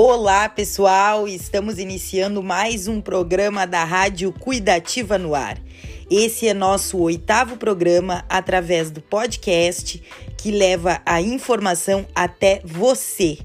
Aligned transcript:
Olá, 0.00 0.48
pessoal! 0.48 1.26
Estamos 1.26 1.76
iniciando 1.76 2.40
mais 2.40 2.86
um 2.86 3.00
programa 3.00 3.66
da 3.66 3.82
Rádio 3.82 4.30
Cuidativa 4.30 5.18
no 5.18 5.34
Ar. 5.34 5.58
Esse 6.08 6.46
é 6.46 6.54
nosso 6.54 6.98
oitavo 6.98 7.56
programa 7.56 8.24
através 8.28 8.92
do 8.92 9.02
podcast 9.02 10.00
que 10.36 10.52
leva 10.52 11.02
a 11.04 11.20
informação 11.20 12.06
até 12.14 12.62
você. 12.64 13.38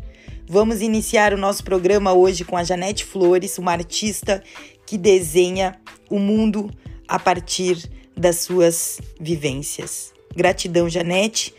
Vamos 0.48 0.84
iniciar 0.84 1.34
o 1.34 1.38
nosso 1.38 1.64
programa 1.64 2.14
hoje 2.14 2.46
com 2.46 2.56
a 2.56 2.64
Janete 2.64 3.04
Flores, 3.04 3.58
uma 3.58 3.72
artista 3.72 4.44
que 4.86 4.96
desenha 4.96 5.76
o 6.08 6.20
mundo 6.20 6.70
a 7.08 7.18
partir 7.18 7.84
das 8.16 8.42
suas 8.42 9.02
vivências. 9.20 10.14
Gratidão, 10.36 10.88
Janete. 10.88 11.52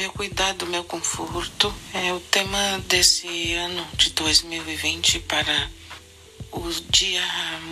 Meu 0.00 0.10
cuidado, 0.12 0.66
meu 0.66 0.82
conforto 0.82 1.70
é 1.92 2.10
o 2.10 2.20
tema 2.20 2.78
desse 2.88 3.52
ano 3.52 3.86
de 3.98 4.08
2020 4.12 5.20
para 5.20 5.70
o 6.52 6.70
Dia 6.88 7.22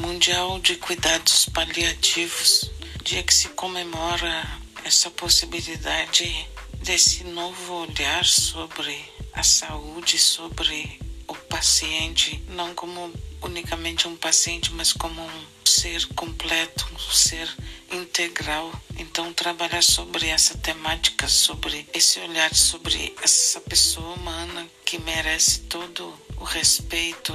Mundial 0.02 0.60
de 0.60 0.76
Cuidados 0.76 1.46
Paliativos, 1.46 2.70
dia 3.02 3.22
que 3.22 3.32
se 3.32 3.48
comemora 3.48 4.46
essa 4.84 5.08
possibilidade 5.08 6.46
desse 6.82 7.24
novo 7.24 7.86
olhar 7.86 8.26
sobre 8.26 9.02
a 9.32 9.42
saúde, 9.42 10.18
sobre 10.18 11.00
paciente, 11.48 12.42
não 12.48 12.74
como 12.74 13.12
unicamente 13.42 14.06
um 14.06 14.16
paciente, 14.16 14.72
mas 14.72 14.92
como 14.92 15.22
um 15.22 15.46
ser 15.64 16.06
completo, 16.14 16.86
um 16.94 16.98
ser 17.12 17.48
integral. 17.92 18.72
Então, 18.98 19.32
trabalhar 19.32 19.82
sobre 19.82 20.28
essa 20.28 20.56
temática, 20.58 21.28
sobre 21.28 21.86
esse 21.92 22.18
olhar 22.20 22.54
sobre 22.54 23.14
essa 23.22 23.60
pessoa 23.60 24.14
humana 24.14 24.66
que 24.84 24.98
merece 24.98 25.60
todo 25.60 26.14
o 26.40 26.44
respeito 26.44 27.32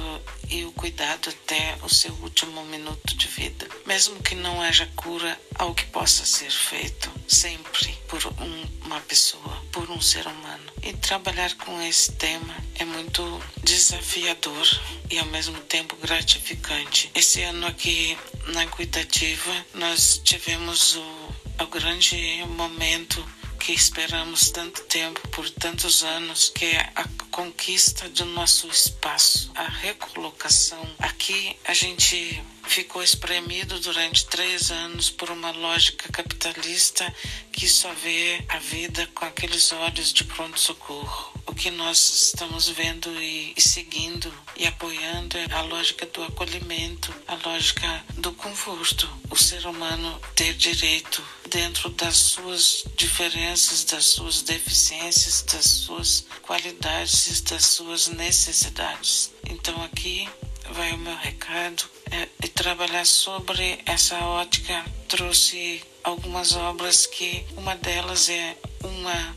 e 0.48 0.64
o 0.64 0.72
cuidado 0.72 1.28
até 1.30 1.76
o 1.82 1.88
seu 1.88 2.12
último 2.14 2.64
minuto 2.66 3.16
de 3.16 3.28
vida. 3.28 3.66
Mesmo 3.86 4.22
que 4.22 4.34
não 4.34 4.60
haja 4.60 4.90
cura 4.96 5.38
ao 5.56 5.74
que 5.74 5.84
possa 5.86 6.24
ser 6.24 6.50
feito, 6.50 7.10
sempre 7.28 7.94
por 8.08 8.26
um, 8.26 8.86
uma 8.86 9.00
pessoa, 9.00 9.62
por 9.72 9.90
um 9.90 10.00
ser 10.00 10.26
humano. 10.26 10.72
E 10.82 10.92
trabalhar 10.92 11.54
com 11.56 11.80
esse 11.82 12.12
tema 12.12 12.54
é 12.76 12.84
muito 12.84 13.40
desafiador 13.62 14.66
e 15.10 15.18
ao 15.18 15.26
mesmo 15.26 15.58
tempo 15.62 15.96
gratificante. 15.96 17.10
Esse 17.14 17.42
ano 17.42 17.66
aqui 17.66 18.16
na 18.48 18.66
Cuidativa 18.66 19.66
nós 19.74 20.20
tivemos 20.22 20.96
o, 20.96 21.34
o 21.60 21.66
grande 21.66 22.44
momento 22.46 23.24
que 23.64 23.72
esperamos 23.72 24.50
tanto 24.50 24.82
tempo, 24.82 25.26
por 25.28 25.48
tantos 25.48 26.04
anos, 26.04 26.50
que 26.50 26.66
é 26.66 26.92
a 26.94 27.08
conquista 27.30 28.06
do 28.10 28.26
nosso 28.26 28.68
espaço, 28.68 29.50
a 29.54 29.66
recolocação. 29.66 30.86
Aqui 30.98 31.56
a 31.64 31.72
gente 31.72 32.42
ficou 32.66 33.02
espremido 33.02 33.80
durante 33.80 34.26
três 34.26 34.70
anos 34.70 35.08
por 35.08 35.30
uma 35.30 35.50
lógica 35.50 36.12
capitalista 36.12 37.10
que 37.52 37.66
só 37.66 37.90
vê 37.94 38.44
a 38.50 38.58
vida 38.58 39.08
com 39.14 39.24
aqueles 39.24 39.72
olhos 39.72 40.12
de 40.12 40.24
pronto-socorro. 40.24 41.33
O 41.46 41.54
que 41.54 41.70
nós 41.70 41.98
estamos 42.26 42.68
vendo 42.68 43.08
e, 43.20 43.52
e, 43.56 43.60
seguindo 43.60 44.32
e 44.56 44.66
apoiando 44.66 45.36
é 45.36 45.46
a 45.52 45.62
lógica 45.62 46.06
do 46.06 46.22
acolhimento, 46.22 47.14
a 47.28 47.34
lógica 47.46 48.04
do 48.18 48.32
conforto. 48.32 49.08
O 49.30 49.36
ser 49.36 49.66
humano 49.66 50.20
ter 50.34 50.54
direito, 50.54 51.22
dentro 51.48 51.90
das 51.90 52.16
suas 52.16 52.84
diferenças, 52.96 53.84
das 53.84 54.04
suas 54.04 54.42
deficiências, 54.42 55.42
das 55.42 55.66
suas 55.66 56.26
qualidades, 56.42 57.40
das 57.42 57.66
suas 57.66 58.08
necessidades. 58.08 59.32
Então 59.48 59.82
aqui 59.84 60.28
vai 60.70 60.92
o 60.92 60.98
meu 60.98 61.16
recado 61.16 61.84
é, 62.10 62.28
e 62.42 62.48
trabalhar 62.48 63.04
sobre 63.04 63.80
essa 63.86 64.16
ótica 64.24 64.84
trouxe 65.08 65.82
algumas 66.02 66.56
obras 66.56 67.06
que 67.06 67.46
uma 67.56 67.76
delas 67.76 68.28
é 68.28 68.56
uma 68.82 69.36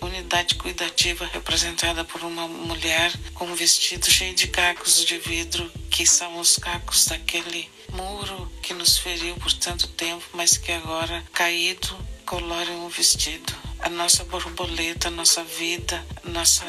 unidade 0.00 0.54
cuidativa 0.54 1.26
representada 1.26 2.04
por 2.04 2.22
uma 2.22 2.46
mulher 2.46 3.12
com 3.34 3.46
um 3.46 3.54
vestido 3.54 4.10
cheio 4.10 4.34
de 4.34 4.48
cacos 4.48 5.04
de 5.04 5.18
vidro, 5.18 5.70
que 5.90 6.06
são 6.06 6.38
os 6.38 6.56
cacos 6.56 7.06
daquele 7.06 7.68
muro 7.92 8.50
que 8.62 8.74
nos 8.74 8.98
feriu 8.98 9.34
por 9.36 9.52
tanto 9.52 9.88
tempo, 9.88 10.24
mas 10.32 10.56
que 10.56 10.72
agora 10.72 11.24
caído 11.32 11.96
colore 12.24 12.70
um 12.70 12.88
vestido. 12.88 13.52
A 13.80 13.88
nossa 13.88 14.24
borboleta, 14.24 15.08
a 15.08 15.10
nossa 15.10 15.42
vida, 15.42 16.04
nossa 16.24 16.64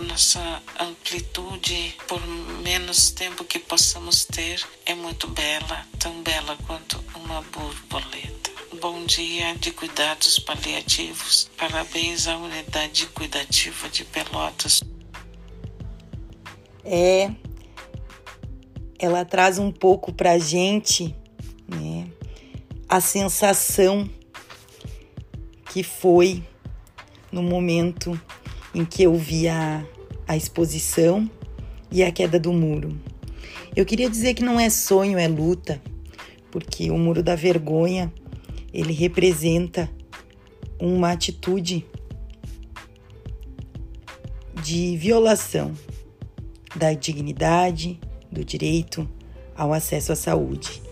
nossa 0.00 0.62
amplitude 0.78 1.96
por 2.06 2.20
menos 2.62 3.10
tempo 3.10 3.44
que 3.44 3.58
possamos 3.58 4.24
ter 4.24 4.62
é 4.84 4.94
muito 4.94 5.26
bela, 5.28 5.86
tão 5.98 6.22
bela 6.22 6.56
quanto 6.66 7.02
uma 7.14 7.40
borboleta. 7.42 8.55
Bom 8.80 9.06
dia 9.06 9.54
de 9.54 9.70
cuidados 9.70 10.38
paliativos. 10.38 11.48
Parabéns 11.56 12.26
à 12.26 12.36
unidade 12.36 13.06
cuidativa 13.06 13.88
de 13.88 14.04
Pelotas. 14.04 14.82
É, 16.84 17.30
ela 18.98 19.24
traz 19.24 19.58
um 19.58 19.72
pouco 19.72 20.12
pra 20.12 20.36
gente, 20.38 21.14
né, 21.66 22.10
a 22.88 23.00
sensação 23.00 24.10
que 25.70 25.82
foi 25.82 26.42
no 27.32 27.42
momento 27.42 28.20
em 28.74 28.84
que 28.84 29.04
eu 29.04 29.14
vi 29.14 29.48
a, 29.48 29.86
a 30.28 30.36
exposição 30.36 31.30
e 31.90 32.02
a 32.02 32.12
queda 32.12 32.38
do 32.38 32.52
muro. 32.52 33.00
Eu 33.74 33.86
queria 33.86 34.10
dizer 34.10 34.34
que 34.34 34.44
não 34.44 34.60
é 34.60 34.68
sonho, 34.68 35.18
é 35.18 35.28
luta, 35.28 35.80
porque 36.50 36.90
o 36.90 36.98
muro 36.98 37.22
da 37.22 37.34
vergonha 37.34 38.12
ele 38.76 38.92
representa 38.92 39.90
uma 40.78 41.12
atitude 41.12 41.86
de 44.62 44.98
violação 44.98 45.72
da 46.74 46.92
dignidade, 46.92 47.98
do 48.30 48.44
direito 48.44 49.08
ao 49.56 49.72
acesso 49.72 50.12
à 50.12 50.16
saúde. 50.16 50.82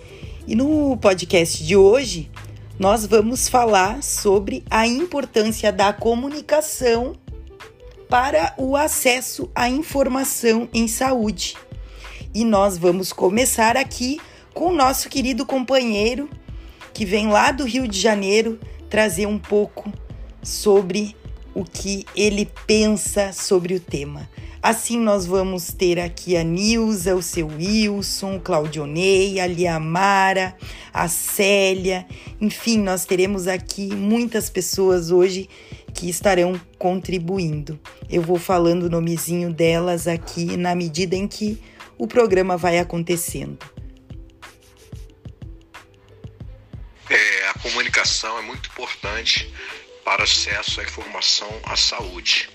E 0.46 0.54
no 0.54 0.96
podcast 0.96 1.62
de 1.62 1.76
hoje, 1.76 2.30
nós 2.78 3.04
vamos 3.04 3.50
falar 3.50 4.02
sobre 4.02 4.64
a 4.70 4.86
importância 4.86 5.70
da 5.70 5.92
comunicação 5.92 7.14
para 8.08 8.54
o 8.56 8.76
acesso 8.76 9.50
à 9.54 9.68
informação 9.68 10.70
em 10.72 10.88
saúde. 10.88 11.54
E 12.34 12.46
nós 12.46 12.78
vamos 12.78 13.12
começar 13.12 13.76
aqui 13.76 14.18
com 14.54 14.70
o 14.70 14.74
nosso 14.74 15.10
querido 15.10 15.44
companheiro 15.44 16.30
que 16.94 17.04
vem 17.04 17.26
lá 17.26 17.50
do 17.50 17.64
Rio 17.64 17.88
de 17.88 18.00
Janeiro 18.00 18.58
trazer 18.88 19.26
um 19.26 19.38
pouco 19.38 19.92
sobre 20.42 21.16
o 21.52 21.64
que 21.64 22.06
ele 22.16 22.48
pensa 22.66 23.32
sobre 23.32 23.74
o 23.74 23.80
tema. 23.80 24.28
Assim, 24.62 24.98
nós 24.98 25.26
vamos 25.26 25.72
ter 25.72 26.00
aqui 26.00 26.36
a 26.36 26.42
Nilza, 26.42 27.14
o 27.14 27.20
seu 27.20 27.48
Wilson, 27.48 28.36
o 28.36 28.40
Claudionei, 28.40 29.38
a 29.38 29.46
Liamara, 29.46 30.56
a 30.92 31.06
Célia, 31.06 32.06
enfim, 32.40 32.78
nós 32.78 33.04
teremos 33.04 33.46
aqui 33.46 33.94
muitas 33.94 34.48
pessoas 34.48 35.10
hoje 35.10 35.50
que 35.92 36.08
estarão 36.08 36.58
contribuindo. 36.78 37.78
Eu 38.08 38.22
vou 38.22 38.38
falando 38.38 38.84
o 38.84 38.90
nomezinho 38.90 39.52
delas 39.52 40.08
aqui 40.08 40.56
na 40.56 40.74
medida 40.74 41.14
em 41.14 41.28
que 41.28 41.60
o 41.98 42.06
programa 42.06 42.56
vai 42.56 42.78
acontecendo. 42.78 43.73
É 48.38 48.42
muito 48.42 48.68
importante 48.68 49.50
para 50.04 50.24
acesso 50.24 50.80
à 50.80 50.84
informação 50.84 51.48
à 51.64 51.74
saúde, 51.74 52.50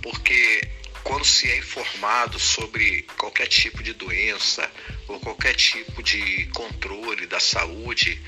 porque 0.00 0.60
quando 1.02 1.24
se 1.24 1.50
é 1.50 1.58
informado 1.58 2.38
sobre 2.38 3.02
qualquer 3.18 3.48
tipo 3.48 3.82
de 3.82 3.92
doença 3.92 4.70
ou 5.08 5.18
qualquer 5.18 5.54
tipo 5.54 6.02
de 6.02 6.46
controle 6.54 7.26
da 7.26 7.40
saúde, 7.40 8.22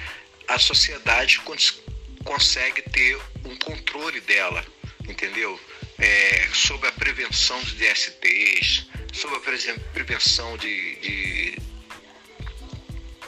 a 0.48 0.58
sociedade 0.58 1.40
consegue 2.24 2.82
ter 2.82 3.16
um 3.44 3.56
controle 3.56 4.20
dela, 4.20 4.66
entendeu? 5.08 5.60
É, 5.96 6.48
sobre 6.52 6.88
a 6.88 6.92
prevenção 6.92 7.60
de 7.62 7.74
DSTs, 7.76 8.86
sobre 9.12 9.36
a 9.36 9.40
prevenção 9.92 10.56
de, 10.56 10.96
de, 10.96 11.58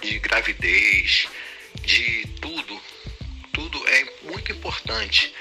de 0.02 0.19
gravidez, 0.19 1.28
de 1.82 2.26
tudo. 2.40 2.81
Tudo 3.60 3.88
é 3.88 4.06
muito 4.22 4.52
importante. 4.52 5.34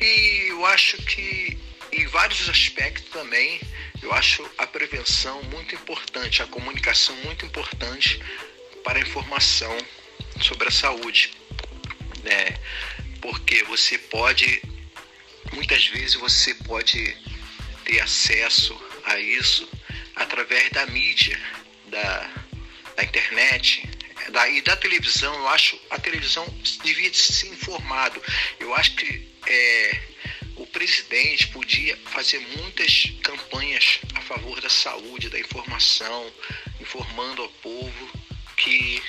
E 0.00 0.46
eu 0.48 0.64
acho 0.64 0.96
que 1.02 1.58
em 1.92 2.06
vários 2.06 2.48
aspectos 2.48 3.10
também, 3.10 3.60
eu 4.02 4.12
acho 4.14 4.48
a 4.56 4.66
prevenção 4.66 5.42
muito 5.44 5.74
importante, 5.74 6.42
a 6.42 6.46
comunicação 6.46 7.14
muito 7.16 7.44
importante 7.44 8.18
para 8.82 8.98
a 8.98 9.02
informação 9.02 9.76
sobre 10.40 10.68
a 10.68 10.70
saúde 10.70 11.32
né? 12.22 12.58
Porque 13.20 13.62
você 13.64 13.98
pode, 13.98 14.62
muitas 15.52 15.86
vezes 15.88 16.14
você 16.14 16.54
pode 16.54 17.16
ter 17.84 18.00
acesso 18.00 18.74
a 19.04 19.18
isso 19.18 19.68
através 20.16 20.70
da 20.70 20.86
mídia, 20.86 21.38
da, 21.86 22.30
da 22.96 23.04
internet, 23.04 23.88
da, 24.28 24.48
e 24.48 24.60
da 24.62 24.76
televisão. 24.76 25.34
Eu 25.34 25.48
acho 25.48 25.80
a 25.90 25.98
televisão 25.98 26.46
devia 26.82 27.12
ser 27.12 27.48
informado. 27.48 28.22
Eu 28.58 28.74
acho 28.74 28.94
que 28.96 29.28
é, 29.46 30.00
o 30.56 30.66
presidente 30.66 31.48
podia 31.48 31.96
fazer 32.06 32.38
muitas 32.58 33.12
campanhas 33.22 34.00
a 34.14 34.20
favor 34.20 34.60
da 34.60 34.68
saúde, 34.68 35.30
da 35.30 35.38
informação, 35.38 36.30
informando 36.80 37.42
ao 37.42 37.48
povo 37.48 38.10
que 38.56 39.02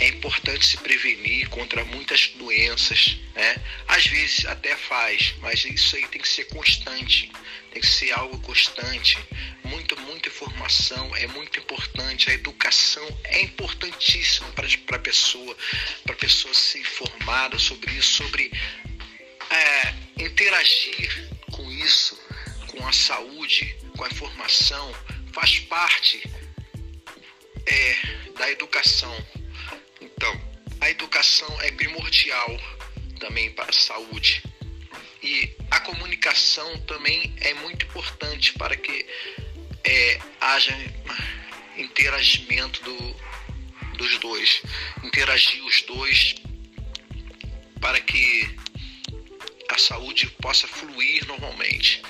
é 0.00 0.08
importante 0.08 0.64
se 0.64 0.78
prevenir 0.78 1.48
contra 1.50 1.84
muitas 1.84 2.28
doenças, 2.28 3.18
né? 3.34 3.56
Às 3.86 4.06
vezes 4.06 4.46
até 4.46 4.74
faz, 4.74 5.34
mas 5.40 5.64
isso 5.64 5.94
aí 5.94 6.06
tem 6.08 6.20
que 6.20 6.28
ser 6.28 6.44
constante, 6.44 7.30
tem 7.70 7.82
que 7.82 7.86
ser 7.86 8.10
algo 8.12 8.40
constante. 8.40 9.18
Muita, 9.62 9.94
muita 9.96 10.28
informação 10.28 11.14
é 11.16 11.26
muito 11.28 11.58
importante. 11.58 12.30
A 12.30 12.34
educação 12.34 13.06
é 13.24 13.42
importantíssima 13.42 14.48
para 14.52 14.96
a 14.96 15.00
pessoa, 15.00 15.56
para 16.04 16.14
a 16.14 16.18
pessoa 16.18 16.54
ser 16.54 16.78
informada 16.78 17.58
sobre 17.58 17.92
isso, 17.92 18.14
sobre 18.14 18.50
é, 19.50 20.24
interagir 20.24 21.28
com 21.52 21.70
isso, 21.70 22.18
com 22.68 22.86
a 22.88 22.92
saúde, 22.92 23.76
com 23.96 24.04
a 24.04 24.08
informação, 24.08 24.94
faz 25.32 25.58
parte 25.60 26.22
é, 27.66 27.96
da 28.38 28.50
educação. 28.50 29.39
A 30.80 30.90
educação 30.90 31.60
é 31.62 31.70
primordial 31.72 32.60
também 33.18 33.50
para 33.52 33.70
a 33.70 33.72
saúde. 33.72 34.42
E 35.22 35.54
a 35.70 35.80
comunicação 35.80 36.78
também 36.80 37.34
é 37.40 37.52
muito 37.54 37.84
importante 37.84 38.54
para 38.54 38.76
que 38.76 39.06
é, 39.84 40.20
haja 40.40 40.74
interagimento 41.76 42.82
do, 42.82 43.16
dos 43.96 44.18
dois. 44.18 44.62
Interagir 45.04 45.62
os 45.64 45.82
dois 45.82 46.34
para 47.80 48.00
que 48.00 48.56
a 49.68 49.78
saúde 49.78 50.26
possa 50.42 50.66
fluir 50.66 51.26
normalmente. 51.26 52.02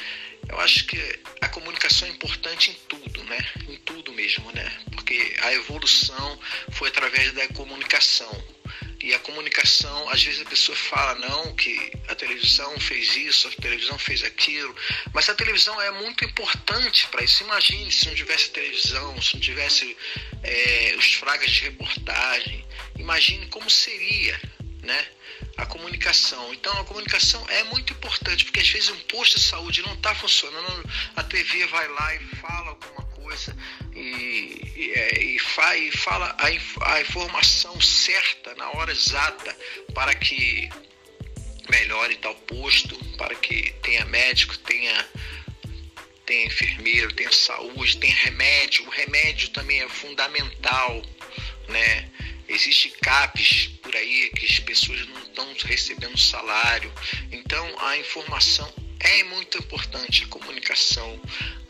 Eu 0.49 0.59
acho 0.61 0.85
que 0.87 0.99
a 1.41 1.49
comunicação 1.49 2.09
é 2.09 2.11
importante 2.11 2.71
em 2.71 2.75
tudo, 2.89 3.23
né? 3.25 3.39
Em 3.69 3.77
tudo 3.79 4.13
mesmo, 4.13 4.51
né? 4.53 4.73
Porque 4.91 5.37
a 5.43 5.53
evolução 5.53 6.41
foi 6.73 6.89
através 6.89 7.33
da 7.33 7.47
comunicação. 7.49 8.60
E 9.02 9.14
a 9.14 9.19
comunicação, 9.20 10.11
às 10.11 10.23
vezes 10.23 10.43
a 10.43 10.44
pessoa 10.44 10.76
fala 10.76 11.14
não 11.26 11.55
que 11.55 11.93
a 12.08 12.14
televisão 12.14 12.79
fez 12.79 13.17
isso, 13.17 13.49
a 13.49 13.62
televisão 13.62 13.99
fez 13.99 14.23
aquilo, 14.23 14.76
mas 15.14 15.29
a 15.29 15.35
televisão 15.35 15.81
é 15.81 15.91
muito 15.91 16.23
importante 16.23 17.06
para 17.06 17.25
isso. 17.25 17.43
Imagine 17.43 17.91
se 17.91 18.06
não 18.06 18.14
tivesse 18.14 18.50
televisão, 18.50 19.20
se 19.23 19.35
não 19.35 19.41
tivesse 19.41 19.97
é, 20.43 20.94
os 20.99 21.14
fragas 21.14 21.50
de 21.50 21.62
reportagem. 21.62 22.64
Imagine 22.99 23.47
como 23.47 23.70
seria, 23.70 24.38
né? 24.82 25.08
a 25.56 25.67
comunicação. 25.67 26.52
Então 26.52 26.73
a 26.79 26.85
comunicação 26.85 27.44
é 27.49 27.64
muito 27.64 27.93
importante, 27.93 28.44
porque 28.44 28.61
às 28.61 28.69
vezes 28.69 28.91
um 28.91 29.00
posto 29.00 29.38
de 29.38 29.44
saúde 29.44 29.82
não 29.82 29.94
está 29.94 30.14
funcionando, 30.14 30.91
a 31.17 31.23
TV 31.23 31.67
vai 31.67 31.88
lá 31.88 32.14
e 32.14 32.19
fala 32.37 32.69
alguma 32.70 32.94
coisa 32.94 33.10
e, 33.94 34.73
e, 34.77 34.93
é, 34.94 35.23
e, 35.23 35.38
fa, 35.38 35.73
fala 35.97 36.37
a, 36.38 36.94
a 36.94 37.00
informação 37.00 37.81
certa 37.81 38.55
na 38.55 38.71
hora 38.71 38.93
exata 38.93 39.56
para 39.94 40.15
que 40.15 40.69
melhore 41.69 42.17
tal 42.17 42.35
posto, 42.35 42.97
para 43.17 43.35
que 43.35 43.73
tenha 43.82 44.05
médico, 44.06 44.56
tenha 44.59 45.09
tenha 46.27 46.47
enfermeiro, 46.47 47.12
tenha 47.12 47.32
saúde, 47.32 47.97
tenha 47.97 48.15
remédio. 48.15 48.87
O 48.87 48.91
remédio 48.91 49.49
também 49.49 49.81
é 49.81 49.88
fundamental, 49.88 51.03
né? 51.69 52.09
Existem 52.49 52.93
CAPs 53.03 53.69
por 53.83 53.94
aí 53.97 54.31
que 54.31 54.47
as 54.47 54.61
pessoas 54.61 55.06
não 55.09 55.23
estão 55.23 55.56
recebendo 55.65 56.17
salário. 56.17 56.93
Então 57.33 57.67
a 57.81 57.97
informação 57.99 58.73
é 59.00 59.25
muito 59.25 59.59
importante, 59.59 60.25
a 60.25 60.29
comunicação 60.29 61.21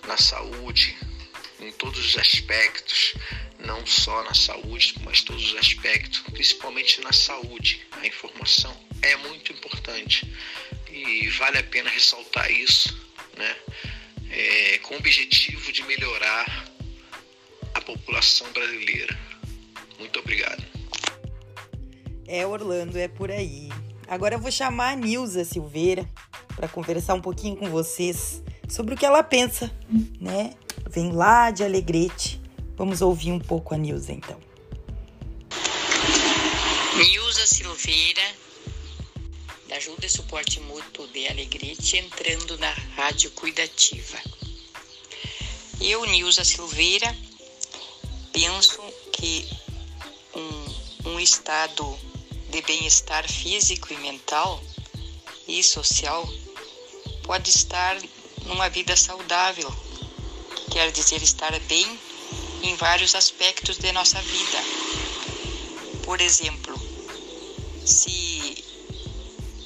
na 0.06 0.16
saúde, 0.16 0.96
em 1.60 1.72
todos 1.72 2.04
os 2.04 2.18
aspectos, 2.18 3.14
não 3.58 3.84
só 3.86 4.22
na 4.24 4.34
saúde, 4.34 4.94
mas 5.04 5.22
todos 5.22 5.52
os 5.52 5.58
aspectos, 5.58 6.20
principalmente 6.32 7.00
na 7.02 7.12
saúde. 7.12 7.80
A 7.92 8.06
informação 8.06 8.74
é 9.02 9.16
muito 9.16 9.52
importante 9.52 10.32
e 10.90 11.28
vale 11.28 11.58
a 11.58 11.62
pena 11.62 11.90
ressaltar 11.90 12.50
isso, 12.50 12.98
né? 13.36 13.56
É, 14.30 14.78
com 14.78 14.94
o 14.94 14.98
objetivo 14.98 15.72
de 15.72 15.82
melhorar 15.84 16.70
a 17.74 17.80
população 17.80 18.50
brasileira. 18.52 19.18
Muito 19.98 20.18
obrigado. 20.18 20.64
É, 22.26 22.46
Orlando, 22.46 22.96
é 22.96 23.08
por 23.08 23.30
aí. 23.30 23.68
Agora 24.06 24.36
eu 24.36 24.40
vou 24.40 24.50
chamar 24.50 24.92
a 24.92 24.96
Nilza 24.96 25.44
Silveira 25.44 26.08
para 26.54 26.68
conversar 26.68 27.14
um 27.14 27.20
pouquinho 27.20 27.56
com 27.56 27.68
vocês 27.70 28.42
sobre 28.68 28.94
o 28.94 28.96
que 28.96 29.04
ela 29.04 29.22
pensa, 29.22 29.70
né? 30.20 30.54
Vem 30.90 31.12
lá 31.12 31.52
de 31.52 31.62
Alegrete. 31.62 32.40
Vamos 32.76 33.00
ouvir 33.00 33.31
um 33.31 33.38
pouco 33.38 33.72
a 33.72 33.78
Nilza 33.78 34.10
então. 34.10 34.40
Nilza 36.96 37.46
Silveira, 37.46 38.34
da 39.69 39.76
Ajuda 39.76 40.04
e 40.04 40.10
Suporte 40.10 40.58
Mútuo 40.58 41.06
de 41.06 41.28
Alegrete, 41.28 41.96
entrando 41.96 42.58
na 42.58 42.72
Rádio 42.96 43.31
Cuidativa. 43.31 44.19
Eu, 45.81 46.04
Nilza 46.06 46.44
Silveira, 46.44 47.16
penso 48.32 48.82
que 49.12 49.48
um, 50.34 51.10
um 51.10 51.20
estado 51.20 51.96
de 52.50 52.62
bem-estar 52.62 53.31
físico 53.31 53.92
e 53.92 53.96
mental 53.98 54.60
e 55.46 55.62
social 55.62 56.28
pode 57.22 57.48
estar 57.48 57.96
numa 58.44 58.69
vida 58.69 58.96
saudável, 58.96 59.72
quer 60.70 60.90
dizer 60.93 61.22
estar 61.22 61.58
bem 61.61 61.99
em 62.62 62.75
vários 62.76 63.14
aspectos 63.14 63.78
de 63.78 63.93
nossa 63.93 64.20
vida. 64.22 64.58
Por 66.05 66.20
exemplo, 66.20 66.75
se 67.84 68.64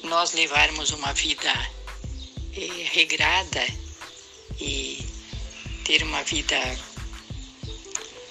nós 0.03 0.33
levarmos 0.33 0.91
uma 0.91 1.13
vida 1.13 1.53
eh, 2.55 2.89
regrada 2.91 3.65
e 4.59 5.05
ter 5.83 6.03
uma 6.03 6.23
vida 6.23 6.57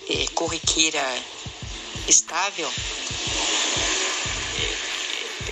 eh, 0.09 0.27
corriqueira 0.35 1.23
estável, 2.09 2.71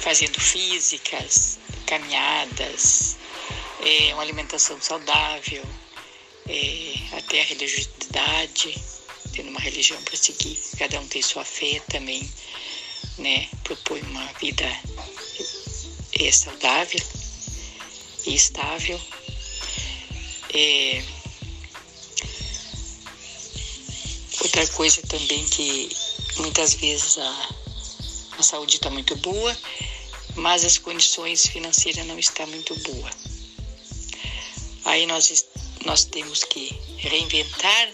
fazendo 0.01 0.41
físicas, 0.41 1.59
caminhadas, 1.87 3.17
é, 3.81 4.13
uma 4.15 4.23
alimentação 4.23 4.81
saudável, 4.81 5.65
é, 6.49 7.17
até 7.17 7.41
a 7.41 7.45
religiosidade, 7.45 8.83
tendo 9.33 9.51
uma 9.51 9.61
religião 9.61 10.01
para 10.03 10.17
seguir, 10.17 10.59
cada 10.79 11.01
um 11.01 11.07
tem 11.07 11.23
sua 11.23 11.45
fé 11.45 11.81
também, 11.91 12.29
né? 13.19 13.49
Propõe 13.65 14.01
uma 14.03 14.27
vida 14.35 14.67
é, 16.21 16.33
saudável 16.33 17.01
e 18.27 18.35
estável. 18.35 19.01
É, 20.55 21.03
outra 24.41 24.67
coisa 24.69 25.01
também 25.03 25.45
que 25.47 25.89
Muitas 26.39 26.75
vezes 26.75 27.19
a, 27.19 27.49
a 28.39 28.43
saúde 28.43 28.77
está 28.77 28.89
muito 28.89 29.15
boa, 29.17 29.57
mas 30.35 30.65
as 30.65 30.79
condições 30.79 31.47
financeiras 31.47 32.07
não 32.07 32.19
estão 32.19 32.47
muito 32.47 32.75
boas. 32.77 33.15
Aí 34.85 35.07
nós, 35.07 35.45
nós 35.85 36.05
temos 36.05 36.45
que 36.45 36.69
reinventar, 36.99 37.91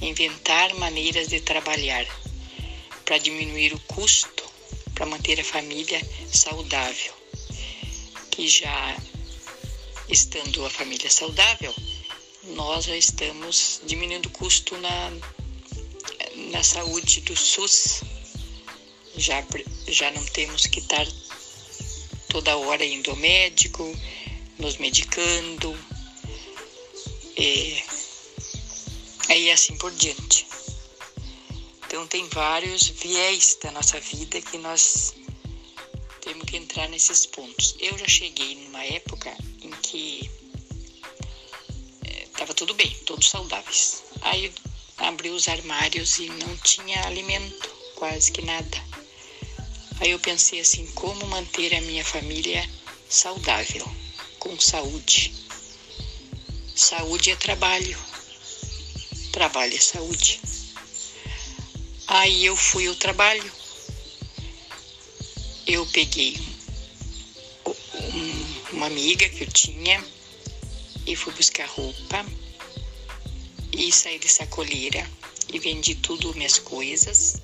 inventar 0.00 0.74
maneiras 0.74 1.28
de 1.28 1.40
trabalhar 1.40 2.06
para 3.04 3.18
diminuir 3.18 3.72
o 3.74 3.80
custo, 3.80 4.44
para 4.94 5.06
manter 5.06 5.40
a 5.40 5.44
família 5.44 6.00
saudável. 6.32 7.14
Que 8.30 8.48
já 8.48 8.96
estando 10.08 10.64
a 10.64 10.70
família 10.70 11.10
saudável, 11.10 11.74
nós 12.54 12.84
já 12.84 12.96
estamos 12.96 13.80
diminuindo 13.86 14.26
o 14.26 14.30
custo 14.30 14.76
na, 14.78 15.12
na 16.52 16.62
saúde 16.62 17.22
do 17.22 17.36
SUS. 17.36 18.02
Já, 19.16 19.44
já 19.88 20.10
não 20.12 20.24
temos 20.26 20.66
que 20.66 20.80
estar 20.80 21.06
toda 22.28 22.56
hora 22.56 22.84
indo 22.84 23.10
ao 23.10 23.16
médico, 23.16 23.96
nos 24.58 24.76
medicando, 24.76 25.76
e 27.36 27.82
aí 29.28 29.50
assim 29.50 29.76
por 29.76 29.92
diante. 29.92 30.46
Então 31.86 32.06
tem 32.06 32.28
vários 32.28 32.88
viés 32.88 33.58
da 33.62 33.70
nossa 33.70 34.00
vida 34.00 34.40
que 34.40 34.58
nós 34.58 35.14
temos 36.20 36.44
que 36.44 36.56
entrar 36.56 36.88
nesses 36.88 37.26
pontos. 37.26 37.76
Eu 37.78 37.96
já 37.96 38.08
cheguei 38.08 38.56
numa 38.56 38.84
época 38.84 39.36
em 39.62 39.70
que 39.82 40.30
estava 42.24 42.52
tudo 42.52 42.74
bem, 42.74 42.90
todos 43.06 43.28
saudáveis. 43.28 44.02
Aí 44.22 44.52
abri 44.98 45.30
os 45.30 45.48
armários 45.48 46.18
e 46.18 46.28
não 46.28 46.56
tinha 46.58 47.06
alimento, 47.06 47.70
quase 47.94 48.32
que 48.32 48.42
nada. 48.42 48.84
Aí 50.00 50.10
eu 50.10 50.18
pensei 50.18 50.60
assim, 50.60 50.86
como 50.92 51.26
manter 51.26 51.74
a 51.74 51.80
minha 51.80 52.04
família 52.04 52.68
saudável, 53.08 53.86
com 54.38 54.58
saúde. 54.60 55.45
Saúde 56.76 57.30
é 57.30 57.36
trabalho, 57.36 57.98
trabalho 59.32 59.74
é 59.74 59.80
saúde. 59.80 60.42
Aí 62.06 62.44
eu 62.44 62.54
fui 62.54 62.86
ao 62.86 62.94
trabalho. 62.94 63.50
Eu 65.66 65.86
peguei 65.86 66.38
um, 67.64 68.76
uma 68.76 68.86
amiga 68.88 69.26
que 69.26 69.44
eu 69.44 69.46
tinha 69.50 70.04
e 71.06 71.16
fui 71.16 71.32
buscar 71.32 71.66
roupa 71.66 72.26
e 73.72 73.90
saí 73.90 74.18
de 74.18 74.28
sacoleira 74.28 75.10
e 75.50 75.58
vendi 75.58 75.94
tudo 75.94 76.34
minhas 76.34 76.58
coisas. 76.58 77.40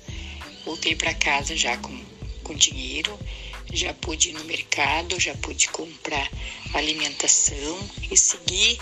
Voltei 0.63 0.95
para 0.95 1.11
casa 1.15 1.57
já 1.57 1.75
com, 1.77 2.05
com 2.43 2.53
dinheiro, 2.53 3.19
já 3.73 3.95
pude 3.95 4.29
ir 4.29 4.33
no 4.33 4.43
mercado, 4.43 5.19
já 5.19 5.33
pude 5.37 5.69
comprar 5.69 6.31
alimentação 6.75 7.89
e 8.11 8.15
seguir 8.15 8.79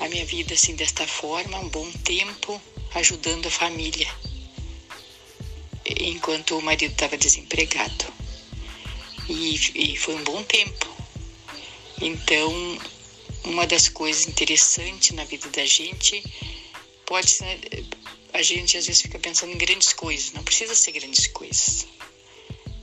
a 0.00 0.08
minha 0.08 0.24
vida 0.24 0.54
assim 0.54 0.74
desta 0.74 1.06
forma, 1.06 1.58
um 1.58 1.68
bom 1.68 1.90
tempo, 2.04 2.60
ajudando 2.94 3.46
a 3.46 3.50
família, 3.50 4.08
enquanto 6.00 6.58
o 6.58 6.62
marido 6.62 6.92
estava 6.92 7.16
desempregado. 7.16 8.06
E, 9.28 9.92
e 9.92 9.96
foi 9.96 10.14
um 10.14 10.24
bom 10.24 10.42
tempo. 10.42 10.86
Então, 12.00 12.52
uma 13.44 13.66
das 13.66 13.88
coisas 13.88 14.26
interessantes 14.28 15.10
na 15.12 15.24
vida 15.24 15.48
da 15.50 15.64
gente 15.64 16.22
pode 17.04 17.30
ser 17.30 17.60
a 18.32 18.42
gente 18.42 18.76
às 18.76 18.86
vezes 18.86 19.00
fica 19.00 19.18
pensando 19.18 19.52
em 19.52 19.56
grandes 19.56 19.94
coisas, 19.94 20.32
não 20.32 20.44
precisa 20.44 20.74
ser 20.74 20.92
grandes 20.92 21.26
coisas 21.28 21.86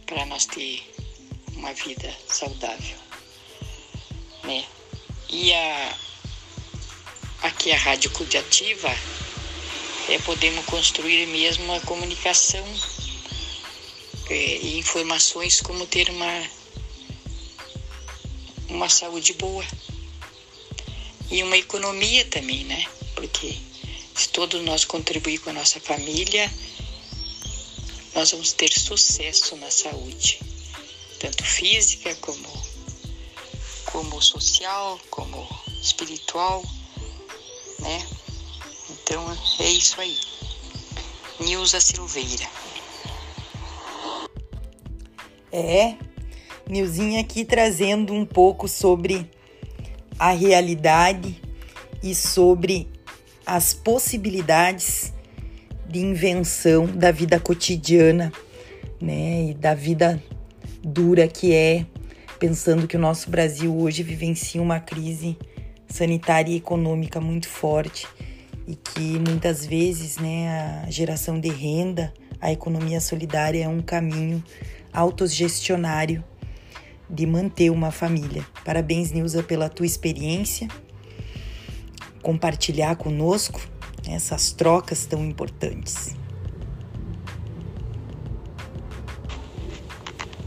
para 0.08 0.26
nós 0.26 0.46
ter 0.46 0.82
uma 1.56 1.72
vida 1.74 2.16
saudável, 2.28 2.98
né? 4.44 4.66
E 5.30 5.54
a 5.54 5.98
aqui 7.44 7.74
a 7.74 7.78
rádio 7.78 8.10
curativa 8.12 8.90
é 10.08 10.18
podemos 10.20 10.66
construir 10.66 11.28
mesmo 11.28 11.74
a 11.74 11.80
comunicação 11.82 12.66
é, 14.30 14.58
e 14.58 14.80
informações 14.80 15.60
como 15.60 15.86
ter 15.86 16.10
uma 16.10 16.50
uma 18.70 18.88
saúde 18.88 19.34
boa 19.34 19.66
e 21.30 21.44
uma 21.44 21.58
economia 21.58 22.24
também, 22.26 22.64
né? 22.64 22.86
Porque 23.14 23.58
se 24.16 24.30
todos 24.30 24.64
nós 24.64 24.86
contribuir 24.86 25.40
com 25.40 25.50
a 25.50 25.54
nossa 25.54 25.80
família, 25.82 26.52
nós 28.16 28.32
vamos 28.32 28.54
ter 28.54 28.72
sucesso 28.72 29.56
na 29.58 29.70
saúde, 29.70 30.40
tanto 31.20 31.44
física 31.44 32.16
como, 32.16 32.50
como 33.86 34.22
social, 34.22 35.00
como 35.10 35.48
espiritual, 35.82 36.64
né? 37.84 38.02
Então 38.90 39.24
é 39.60 39.70
isso 39.70 40.00
aí. 40.00 40.18
Nilza 41.40 41.80
Silveira. 41.80 42.48
É, 45.52 45.96
Nilzinha 46.68 47.22
aqui 47.22 47.46
trazendo 47.46 48.14
um 48.14 48.26
pouco 48.26 48.68
sobre 48.68 49.30
a 50.18 50.32
realidade 50.32 51.40
e 52.02 52.16
sobre 52.16 52.90
as 53.46 53.74
possibilidades 53.74 55.14
de 55.88 56.00
invenção 56.00 56.88
da 56.88 57.12
vida 57.12 57.40
cotidiana, 57.40 58.32
né, 59.00 59.50
e 59.50 59.54
da 59.54 59.76
vida 59.76 60.22
dura 60.82 61.28
que 61.28 61.54
é, 61.54 61.86
pensando 62.40 62.88
que 62.88 62.98
o 62.98 63.00
nosso 63.00 63.30
Brasil 63.30 63.78
hoje 63.78 64.02
vivencia 64.02 64.62
uma 64.62 64.80
crise 64.80 65.38
sanitária 65.94 66.52
e 66.52 66.58
econômica 66.58 67.22
muito 67.22 67.48
forte 67.48 68.08
e 68.68 68.76
que 68.76 69.20
muitas 69.20 69.64
vezes, 69.64 70.18
né, 70.18 70.84
a 70.84 70.90
geração 70.90 71.40
de 71.40 71.50
renda, 71.50 72.12
a 72.42 72.52
economia 72.52 73.00
solidária 73.00 73.64
é 73.64 73.68
um 73.68 73.80
caminho 73.80 74.44
autogestionário 74.92 76.24
de 77.08 77.28
manter 77.28 77.70
uma 77.70 77.92
família. 77.92 78.44
Parabéns, 78.66 79.12
Nilza, 79.12 79.44
pela 79.44 79.70
tua 79.70 79.86
experiência, 79.86 80.68
compartilhar 82.24 82.96
conosco 82.96 83.62
essas 84.10 84.52
trocas 84.52 85.06
tão 85.06 85.24
importantes. 85.24 86.16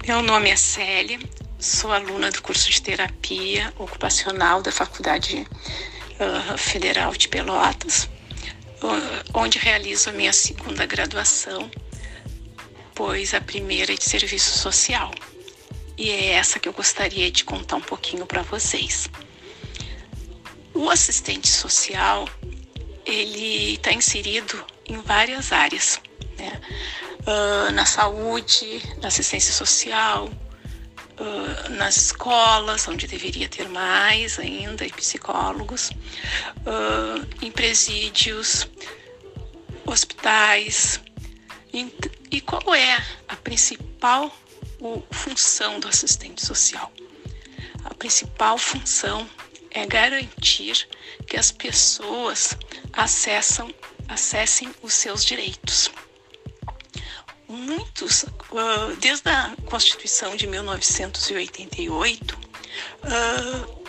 Meu 0.09 0.23
nome 0.23 0.51
é 0.51 0.57
Célia, 0.57 1.21
sou 1.59 1.91
aluna 1.93 2.31
do 2.31 2.43
curso 2.43 2.71
de 2.71 2.83
terapia 2.83 3.73
ocupacional 3.79 4.61
da 4.61 4.71
Faculdade 4.71 5.47
uh, 6.21 6.59
Federal 6.59 7.13
de 7.13 7.29
Pelotas, 7.29 8.05
uh, 8.83 9.31
onde 9.35 9.59
realizo 9.59 10.11
a 10.11 10.13
minha 10.13 10.33
segunda 10.33 10.85
graduação, 10.85 11.71
pois 12.95 13.33
a 13.33 13.41
primeira 13.41 13.93
é 13.93 13.97
de 13.97 14.05
serviço 14.05 14.59
social 14.59 15.11
e 15.97 16.11
é 16.11 16.33
essa 16.33 16.59
que 16.59 16.69
eu 16.69 16.73
gostaria 16.73 17.31
de 17.31 17.43
contar 17.43 17.77
um 17.77 17.81
pouquinho 17.81 18.27
para 18.27 18.43
vocês. 18.43 19.09
O 20.75 20.91
assistente 20.91 21.49
social 21.49 22.29
ele 23.07 23.75
está 23.75 23.93
inserido 23.93 24.63
em 24.85 25.01
várias 25.01 25.53
áreas, 25.53 26.01
né? 26.37 26.61
Uh, 27.23 27.73
na 27.73 27.87
saúde, 27.87 28.83
na 29.01 29.09
assistência 29.09 29.53
social, 29.53 30.31
uh, 31.19 31.71
nas 31.71 31.97
escolas, 31.97 32.87
onde 32.89 33.07
deveria 33.07 33.49
ter 33.49 33.69
mais 33.69 34.39
ainda, 34.39 34.85
e 34.85 34.93
psicólogos, 34.93 35.91
uh, 35.91 37.45
em 37.45 37.51
presídios, 37.51 38.69
hospitais. 39.85 41.01
E 42.31 42.41
qual 42.41 42.75
é 42.75 43.05
a 43.29 43.37
principal 43.37 44.33
o, 44.81 45.03
função 45.11 45.81
do 45.81 45.89
assistente 45.89 46.45
social. 46.45 46.93
A 47.85 47.95
principal 47.95 48.59
função 48.59 49.29
é 49.71 49.87
garantir 49.87 50.89
que 51.27 51.37
as 51.37 51.51
pessoas 51.51 52.57
acessam, 52.93 53.73
acessem 54.09 54.75
os 54.83 54.95
seus 54.95 55.25
direitos. 55.25 55.91
Muitos, 57.49 58.25
uh, 58.25 58.97
desde 58.99 59.29
a 59.31 59.55
Constituição 59.67 60.35
de 60.35 60.47
1988, 60.47 62.39
uh, 63.05 63.87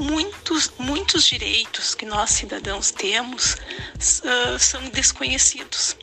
muitos, 0.00 0.72
muitos 0.78 1.24
direitos 1.24 1.94
que 1.94 2.06
nós 2.06 2.30
cidadãos 2.30 2.92
temos 2.92 3.54
uh, 3.54 4.58
são 4.58 4.88
desconhecidos. 4.90 5.96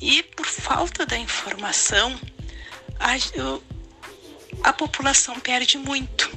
E 0.00 0.22
por 0.22 0.46
falta 0.46 1.06
da 1.06 1.16
informação, 1.16 2.18
a, 2.98 4.68
a 4.68 4.72
população 4.72 5.38
perde 5.40 5.78
muito. 5.78 6.30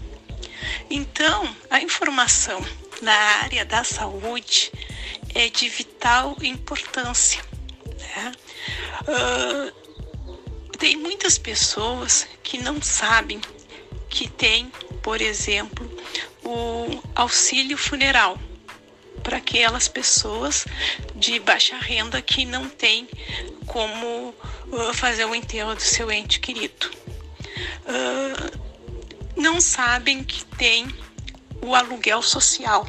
Então, 0.89 1.55
a 1.69 1.81
informação 1.81 2.65
na 3.01 3.13
área 3.13 3.65
da 3.65 3.83
saúde 3.83 4.71
é 5.35 5.50
de 5.50 5.67
vital 5.69 6.38
importância. 6.41 7.43
Né? 8.00 8.31
Uh, 9.01 9.84
tem 10.77 10.98
muitas 10.98 11.38
pessoas 11.38 12.27
que 12.41 12.58
não 12.58 12.82
sabem 12.82 13.39
que 14.10 14.27
tem, 14.29 14.72
por 15.01 15.22
exemplo, 15.22 15.89
o 16.43 17.01
auxílio 17.15 17.77
funeral 17.77 18.38
para 19.24 19.38
aquelas 19.38 19.88
pessoas 19.88 20.65
de 21.15 21.39
baixa 21.39 21.77
renda 21.77 22.22
que 22.22 22.46
não 22.46 22.67
têm 22.67 23.08
como 23.65 24.36
uh, 24.67 24.93
fazer 24.93 25.25
o 25.25 25.34
enterro 25.34 25.74
do 25.74 25.82
seu 25.82 26.12
ente 26.12 26.39
querido. 26.39 26.91
Uh, 27.86 28.62
não 29.36 29.60
sabem 29.62 30.24
que 30.24 30.46
tem 30.46 30.88
o 31.62 31.74
aluguel 31.74 32.22
social 32.22 32.86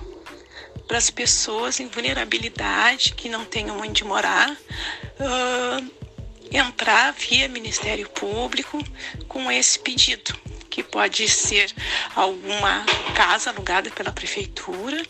para 0.86 0.98
as 0.98 1.10
pessoas 1.10 1.80
em 1.80 1.88
vulnerabilidade 1.88 3.14
que 3.14 3.28
não 3.28 3.44
tenham 3.44 3.80
onde 3.80 4.04
morar. 4.04 4.50
Uh, 4.50 6.04
entrar 6.50 7.12
via 7.12 7.48
Ministério 7.48 8.08
Público 8.10 8.78
com 9.26 9.50
esse 9.50 9.78
pedido, 9.78 10.38
que 10.70 10.82
pode 10.82 11.28
ser 11.28 11.72
alguma 12.14 12.84
casa 13.14 13.50
alugada 13.50 13.90
pela 13.90 14.12
prefeitura 14.12 15.04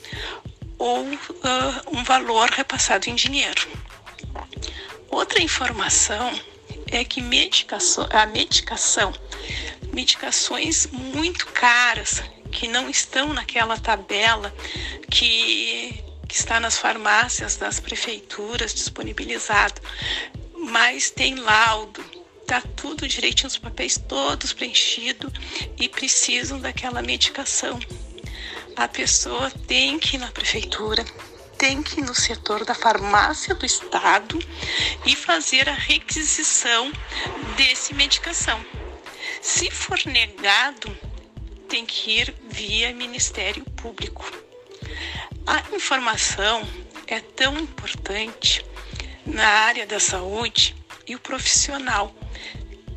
ou 0.78 1.02
uh, 1.02 1.18
um 1.92 2.02
valor 2.02 2.48
repassado 2.50 3.10
em 3.10 3.14
dinheiro. 3.14 3.68
Outra 5.10 5.42
informação 5.42 6.32
é 6.90 7.04
que 7.04 7.20
medicação, 7.20 8.08
a 8.10 8.26
medicação, 8.26 9.12
medicações 9.92 10.86
muito 10.86 11.46
caras 11.46 12.22
que 12.54 12.68
não 12.68 12.88
estão 12.88 13.34
naquela 13.34 13.76
tabela 13.76 14.54
que, 15.10 16.02
que 16.28 16.36
está 16.36 16.60
nas 16.60 16.78
farmácias 16.78 17.56
das 17.56 17.80
prefeituras 17.80 18.72
disponibilizado, 18.72 19.82
mas 20.56 21.10
tem 21.10 21.34
laudo, 21.34 22.02
tá 22.46 22.62
tudo 22.76 23.08
direitinho, 23.08 23.48
os 23.48 23.58
papéis 23.58 23.98
todos 23.98 24.52
preenchidos 24.52 25.32
e 25.78 25.88
precisam 25.88 26.60
daquela 26.60 27.02
medicação. 27.02 27.78
A 28.76 28.86
pessoa 28.86 29.50
tem 29.66 29.98
que 29.98 30.14
ir 30.14 30.20
na 30.20 30.30
prefeitura, 30.30 31.04
tem 31.58 31.82
que 31.82 32.00
ir 32.00 32.04
no 32.04 32.14
setor 32.14 32.64
da 32.64 32.74
farmácia 32.74 33.52
do 33.54 33.66
estado 33.66 34.38
e 35.04 35.16
fazer 35.16 35.68
a 35.68 35.74
requisição 35.74 36.92
desse 37.56 37.94
medicação. 37.94 38.64
Se 39.42 39.70
for 39.70 39.98
negado, 40.06 40.96
tem 41.74 41.84
que 41.84 42.20
ir 42.20 42.32
via 42.50 42.94
Ministério 42.94 43.64
Público. 43.64 44.24
A 45.44 45.74
informação 45.74 46.62
é 47.08 47.18
tão 47.18 47.58
importante 47.58 48.64
na 49.26 49.44
área 49.44 49.84
da 49.84 49.98
saúde 49.98 50.76
e 51.04 51.16
o 51.16 51.18
profissional 51.18 52.14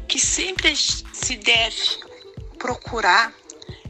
que 0.07 0.19
sempre 0.19 0.75
se 0.75 1.37
deve 1.37 1.97
procurar 2.59 3.33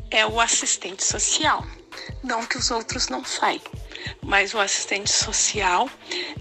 é 0.09 0.25
o 0.25 0.39
assistente 0.39 1.03
social. 1.03 1.67
Não 2.23 2.45
que 2.45 2.57
os 2.57 2.71
outros 2.71 3.09
não 3.09 3.25
saibam, 3.25 3.73
mas 4.21 4.53
o 4.53 4.59
assistente 4.59 5.11
social 5.11 5.89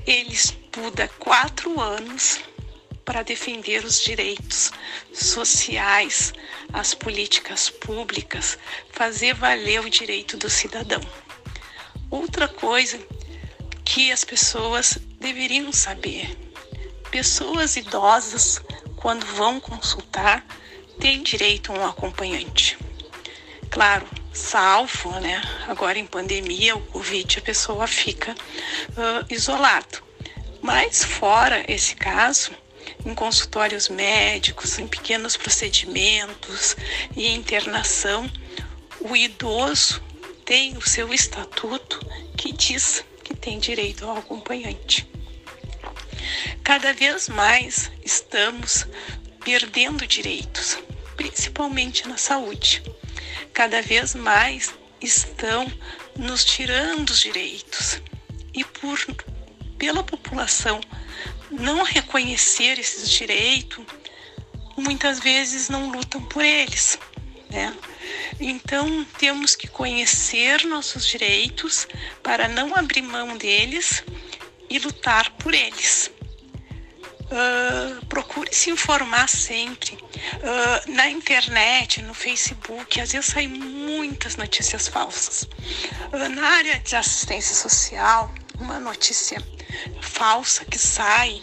ele 0.06 0.32
estuda 0.32 1.08
quatro 1.18 1.80
anos 1.80 2.38
para 3.06 3.22
defender 3.22 3.84
os 3.84 4.02
direitos 4.02 4.72
sociais, 5.14 6.34
as 6.72 6.92
políticas 6.92 7.70
públicas, 7.70 8.58
fazer 8.90 9.32
valer 9.32 9.80
o 9.80 9.88
direito 9.88 10.36
do 10.36 10.50
cidadão. 10.50 11.00
Outra 12.10 12.48
coisa 12.48 13.00
que 13.84 14.10
as 14.10 14.24
pessoas 14.24 14.98
deveriam 15.20 15.72
saber: 15.72 16.36
pessoas 17.10 17.76
idosas, 17.76 18.60
quando 18.96 19.24
vão 19.24 19.60
consultar, 19.60 20.44
têm 21.00 21.22
direito 21.22 21.72
a 21.72 21.76
um 21.76 21.86
acompanhante. 21.86 22.76
Claro, 23.70 24.06
salvo, 24.32 25.10
né? 25.20 25.40
Agora 25.68 25.98
em 25.98 26.06
pandemia, 26.06 26.74
o 26.74 26.80
Covid, 26.80 27.38
a 27.38 27.42
pessoa 27.42 27.86
fica 27.86 28.32
uh, 28.32 29.32
isolado. 29.32 30.02
Mas 30.60 31.04
fora 31.04 31.64
esse 31.68 31.94
caso, 31.94 32.50
em 33.06 33.14
consultórios 33.14 33.88
médicos, 33.88 34.78
em 34.80 34.86
pequenos 34.88 35.36
procedimentos 35.36 36.76
e 37.16 37.28
internação, 37.28 38.28
o 39.00 39.14
idoso 39.14 40.02
tem 40.44 40.76
o 40.76 40.82
seu 40.86 41.14
estatuto 41.14 42.00
que 42.36 42.52
diz 42.52 43.04
que 43.22 43.34
tem 43.34 43.60
direito 43.60 44.04
ao 44.04 44.18
acompanhante. 44.18 45.08
Cada 46.64 46.92
vez 46.92 47.28
mais 47.28 47.92
estamos 48.04 48.84
perdendo 49.44 50.04
direitos, 50.04 50.76
principalmente 51.16 52.08
na 52.08 52.16
saúde. 52.16 52.82
Cada 53.52 53.80
vez 53.82 54.16
mais 54.16 54.74
estão 55.00 55.72
nos 56.16 56.44
tirando 56.44 57.10
os 57.10 57.20
direitos. 57.20 58.02
E 58.52 58.64
por 58.64 58.98
pela 59.78 60.02
população 60.02 60.80
não 61.50 61.82
reconhecer 61.82 62.78
esses 62.78 63.10
direitos, 63.10 63.84
muitas 64.76 65.20
vezes 65.20 65.68
não 65.68 65.90
lutam 65.90 66.22
por 66.22 66.44
eles, 66.44 66.98
né? 67.50 67.74
Então 68.40 69.04
temos 69.18 69.56
que 69.56 69.68
conhecer 69.68 70.64
nossos 70.64 71.06
direitos 71.06 71.86
para 72.22 72.48
não 72.48 72.76
abrir 72.76 73.02
mão 73.02 73.36
deles 73.36 74.04
e 74.68 74.78
lutar 74.78 75.30
por 75.32 75.54
eles. 75.54 76.10
Uh, 77.26 78.06
procure 78.06 78.54
se 78.54 78.70
informar 78.70 79.28
sempre. 79.28 79.94
Uh, 79.94 80.92
na 80.92 81.10
internet, 81.10 82.00
no 82.02 82.14
Facebook, 82.14 83.00
às 83.00 83.10
vezes 83.10 83.26
saem 83.26 83.48
muitas 83.48 84.36
notícias 84.36 84.86
falsas. 84.86 85.48
Uh, 86.12 86.28
na 86.28 86.46
área 86.46 86.78
de 86.78 86.94
assistência 86.94 87.54
social, 87.54 88.32
uma 88.60 88.78
notícia 88.78 89.42
falsa 90.00 90.64
que 90.64 90.78
sai 90.78 91.42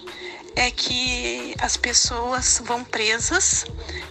é 0.55 0.69
que 0.71 1.55
as 1.59 1.77
pessoas 1.77 2.61
vão 2.63 2.83
presas 2.83 3.65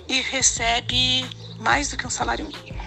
e 0.09 0.21
recebem 0.21 1.29
mais 1.59 1.89
do 1.89 1.97
que 1.97 2.07
um 2.07 2.11
salário 2.11 2.47
mínimo. 2.47 2.83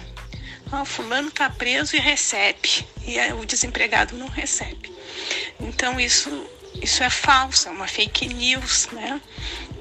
Ah, 0.70 0.82
o 0.82 0.84
fulano 0.84 1.28
está 1.28 1.48
preso 1.48 1.96
e 1.96 2.00
recebe, 2.00 2.86
e 3.06 3.18
o 3.32 3.46
desempregado 3.46 4.16
não 4.16 4.28
recebe. 4.28 4.92
Então 5.60 5.98
isso, 5.98 6.28
isso 6.82 7.02
é 7.02 7.10
falso, 7.10 7.68
é 7.68 7.70
uma 7.70 7.86
fake 7.86 8.28
news, 8.28 8.88
né? 8.92 9.20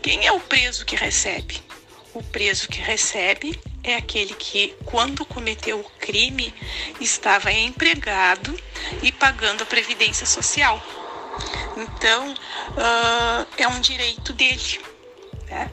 Quem 0.02 0.26
é 0.26 0.32
o 0.32 0.40
preso 0.40 0.86
que 0.86 0.96
recebe? 0.96 1.62
O 2.14 2.22
preso 2.24 2.68
que 2.68 2.80
recebe 2.80 3.60
é 3.86 3.96
aquele 3.96 4.34
que, 4.34 4.76
quando 4.84 5.24
cometeu 5.26 5.80
o 5.80 5.90
crime, 6.00 6.52
estava 7.00 7.52
empregado 7.52 8.60
e 9.04 9.12
pagando 9.12 9.62
a 9.62 9.66
previdência 9.66 10.26
social. 10.26 10.82
Então, 11.78 12.34
uh, 12.34 13.48
é 13.58 13.68
um 13.68 13.80
direito 13.80 14.34
dele. 14.34 14.82
Né? 15.48 15.72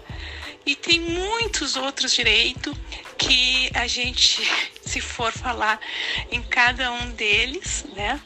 E 0.66 0.76
tem 0.76 1.00
muitos 1.00 1.74
outros 1.74 2.12
direitos 2.12 2.76
que 3.16 3.70
a 3.74 3.86
gente, 3.86 4.46
se 4.84 5.00
for 5.00 5.32
falar 5.32 5.80
em 6.30 6.42
cada 6.42 6.92
um 6.92 7.10
deles, 7.12 7.86
né, 7.96 8.20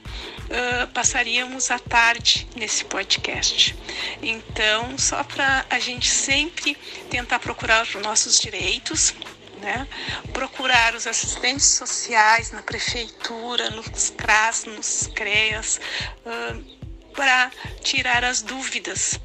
uh, 0.46 0.86
passaríamos 0.88 1.70
a 1.70 1.78
tarde 1.78 2.48
nesse 2.56 2.84
podcast. 2.84 3.76
Então, 4.20 4.98
só 4.98 5.22
para 5.22 5.64
a 5.70 5.78
gente 5.78 6.10
sempre 6.10 6.76
tentar 7.08 7.38
procurar 7.38 7.82
os 7.84 7.94
nossos 8.02 8.40
direitos, 8.40 9.14
né? 9.66 9.88
procurar 10.32 10.94
os 10.94 11.08
assistentes 11.08 11.66
sociais 11.66 12.52
na 12.52 12.62
prefeitura, 12.62 13.68
nos 13.70 14.10
CRAS, 14.10 14.64
nos 14.64 15.08
CREAS, 15.08 15.80
uh, 16.24 17.12
para 17.12 17.50
tirar 17.82 18.22
as 18.24 18.42
dúvidas. 18.42 19.18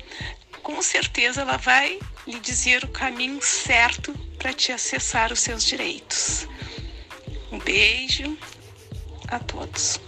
Com 0.64 0.82
certeza 0.82 1.42
ela 1.42 1.58
vai 1.58 2.00
lhe 2.26 2.40
dizer 2.40 2.84
o 2.84 2.88
caminho 2.88 3.40
certo 3.42 4.14
para 4.40 4.52
te 4.52 4.72
acessar 4.72 5.32
os 5.32 5.40
seus 5.40 5.64
direitos. 5.64 6.48
Um 7.52 7.60
beijo 7.60 8.36
a 9.28 9.38
todos. 9.38 10.00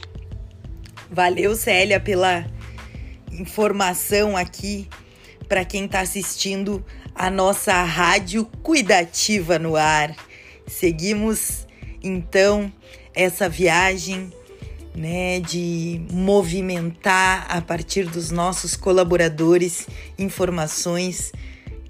Valeu, 1.11 1.55
Célia, 1.55 1.99
pela 1.99 2.45
informação 3.31 4.35
aqui 4.35 4.89
para 5.47 5.63
quem 5.63 5.85
está 5.85 5.99
assistindo 5.99 6.83
a 7.15 7.29
nossa 7.29 7.83
rádio 7.83 8.45
cuidativa 8.61 9.59
no 9.59 9.75
ar. 9.75 10.15
Seguimos 10.67 11.67
então 12.01 12.71
essa 13.13 13.47
viagem 13.47 14.31
né, 14.95 15.39
de 15.39 16.01
movimentar 16.11 17.45
a 17.49 17.61
partir 17.61 18.05
dos 18.05 18.31
nossos 18.31 18.75
colaboradores 18.75 19.87
informações 20.17 21.31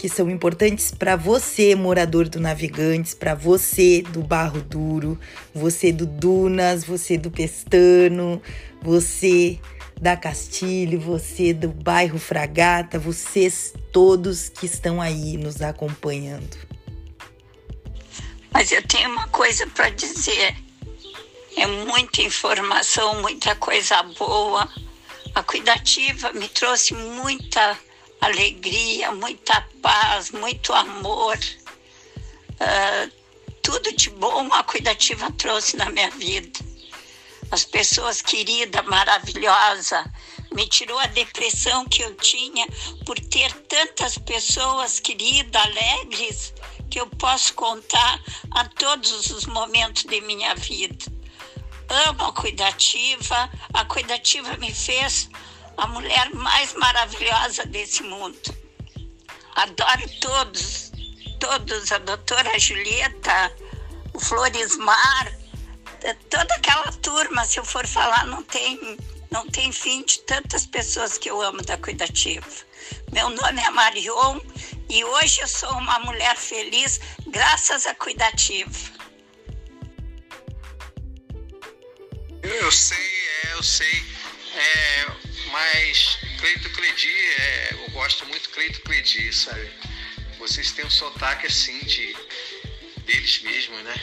que 0.04 0.08
são 0.08 0.28
importantes 0.28 0.90
para 0.90 1.16
você, 1.16 1.74
morador 1.74 2.28
do 2.28 2.38
Navegantes, 2.38 3.14
para 3.14 3.34
você 3.34 4.02
do 4.02 4.22
Barro 4.22 4.60
Duro, 4.60 5.18
você 5.54 5.90
do 5.90 6.04
Dunas, 6.04 6.84
você 6.84 7.16
do 7.16 7.30
Pestano, 7.30 8.42
você 8.82 9.58
da 10.00 10.16
Castilho, 10.16 11.00
você 11.00 11.52
do 11.52 11.68
bairro 11.68 12.18
Fragata, 12.18 12.98
vocês 12.98 13.72
todos 13.92 14.48
que 14.48 14.66
estão 14.66 15.00
aí 15.00 15.36
nos 15.36 15.62
acompanhando. 15.62 16.56
Mas 18.52 18.70
eu 18.70 18.86
tenho 18.86 19.10
uma 19.10 19.26
coisa 19.28 19.66
para 19.66 19.90
dizer. 19.90 20.56
É 21.56 21.66
muita 21.66 22.22
informação, 22.22 23.20
muita 23.22 23.54
coisa 23.56 24.02
boa. 24.02 24.68
A 25.34 25.42
cuidativa 25.42 26.32
me 26.32 26.48
trouxe 26.48 26.94
muita 26.94 27.78
alegria, 28.20 29.12
muita 29.12 29.66
paz, 29.82 30.30
muito 30.30 30.72
amor. 30.72 31.38
Uh, 32.54 33.12
tudo 33.62 33.92
de 33.92 34.10
bom 34.10 34.52
a 34.52 34.62
cuidativa 34.62 35.30
trouxe 35.32 35.76
na 35.76 35.90
minha 35.90 36.10
vida. 36.10 36.73
As 37.50 37.64
pessoas 37.64 38.20
queridas, 38.22 38.84
maravilhosas, 38.86 40.04
me 40.52 40.66
tirou 40.68 40.98
a 40.98 41.06
depressão 41.06 41.84
que 41.86 42.02
eu 42.02 42.14
tinha 42.16 42.66
por 43.04 43.18
ter 43.18 43.52
tantas 43.68 44.18
pessoas 44.18 45.00
queridas, 45.00 45.62
alegres, 45.62 46.54
que 46.90 47.00
eu 47.00 47.06
posso 47.06 47.54
contar 47.54 48.20
a 48.50 48.64
todos 48.68 49.30
os 49.30 49.46
momentos 49.46 50.04
de 50.04 50.20
minha 50.20 50.54
vida 50.54 51.14
amo 51.88 52.24
a 52.24 52.32
cuidativa. 52.32 53.50
A 53.72 53.84
cuidativa 53.84 54.56
me 54.56 54.72
fez 54.72 55.28
a 55.76 55.86
mulher 55.86 56.32
mais 56.34 56.74
maravilhosa 56.74 57.64
desse 57.66 58.02
mundo. 58.02 58.38
Adoro 59.56 60.08
todos, 60.20 60.92
todos, 61.38 61.92
a 61.92 61.98
doutora 61.98 62.58
Julieta, 62.58 63.52
o 64.12 64.20
Floresmar, 64.20 65.38
toda 66.28 66.54
aquela 66.54 66.92
turma, 66.92 67.44
se 67.46 67.58
eu 67.58 67.64
for 67.64 67.86
falar, 67.86 68.26
não 68.26 68.42
tem, 68.42 68.98
não 69.30 69.48
tem 69.48 69.72
fim 69.72 70.04
de 70.04 70.18
tantas 70.20 70.66
pessoas 70.66 71.16
que 71.16 71.30
eu 71.30 71.40
amo 71.40 71.62
da 71.62 71.78
Cuidativa. 71.78 72.46
Meu 73.12 73.30
nome 73.30 73.62
é 73.62 73.70
Marion 73.70 74.40
e 74.90 75.02
hoje 75.02 75.40
eu 75.40 75.48
sou 75.48 75.70
uma 75.78 75.98
mulher 76.00 76.36
feliz 76.36 77.00
graças 77.28 77.86
à 77.86 77.94
Cuidativa. 77.94 78.70
Eu 82.42 82.70
sei, 82.70 82.98
é, 82.98 83.52
eu 83.54 83.62
sei. 83.62 84.04
É, 84.54 85.06
mas 85.50 86.18
Cleito 86.38 86.70
Cledi, 86.70 87.16
é, 87.38 87.68
eu 87.72 87.90
gosto 87.92 88.26
muito 88.26 88.50
Cleito 88.50 88.82
Cledi, 88.82 89.32
sabe? 89.32 89.70
Vocês 90.38 90.72
têm 90.72 90.84
um 90.84 90.90
sotaque 90.90 91.46
assim 91.46 91.78
de 91.78 92.14
deles 93.06 93.40
mesmos, 93.42 93.82
né? 93.82 93.94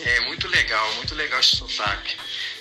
É 0.00 0.20
muito 0.20 0.48
legal, 0.48 0.94
muito 0.94 1.14
legal 1.14 1.40
esse 1.40 1.56
sotaque. 1.56 2.16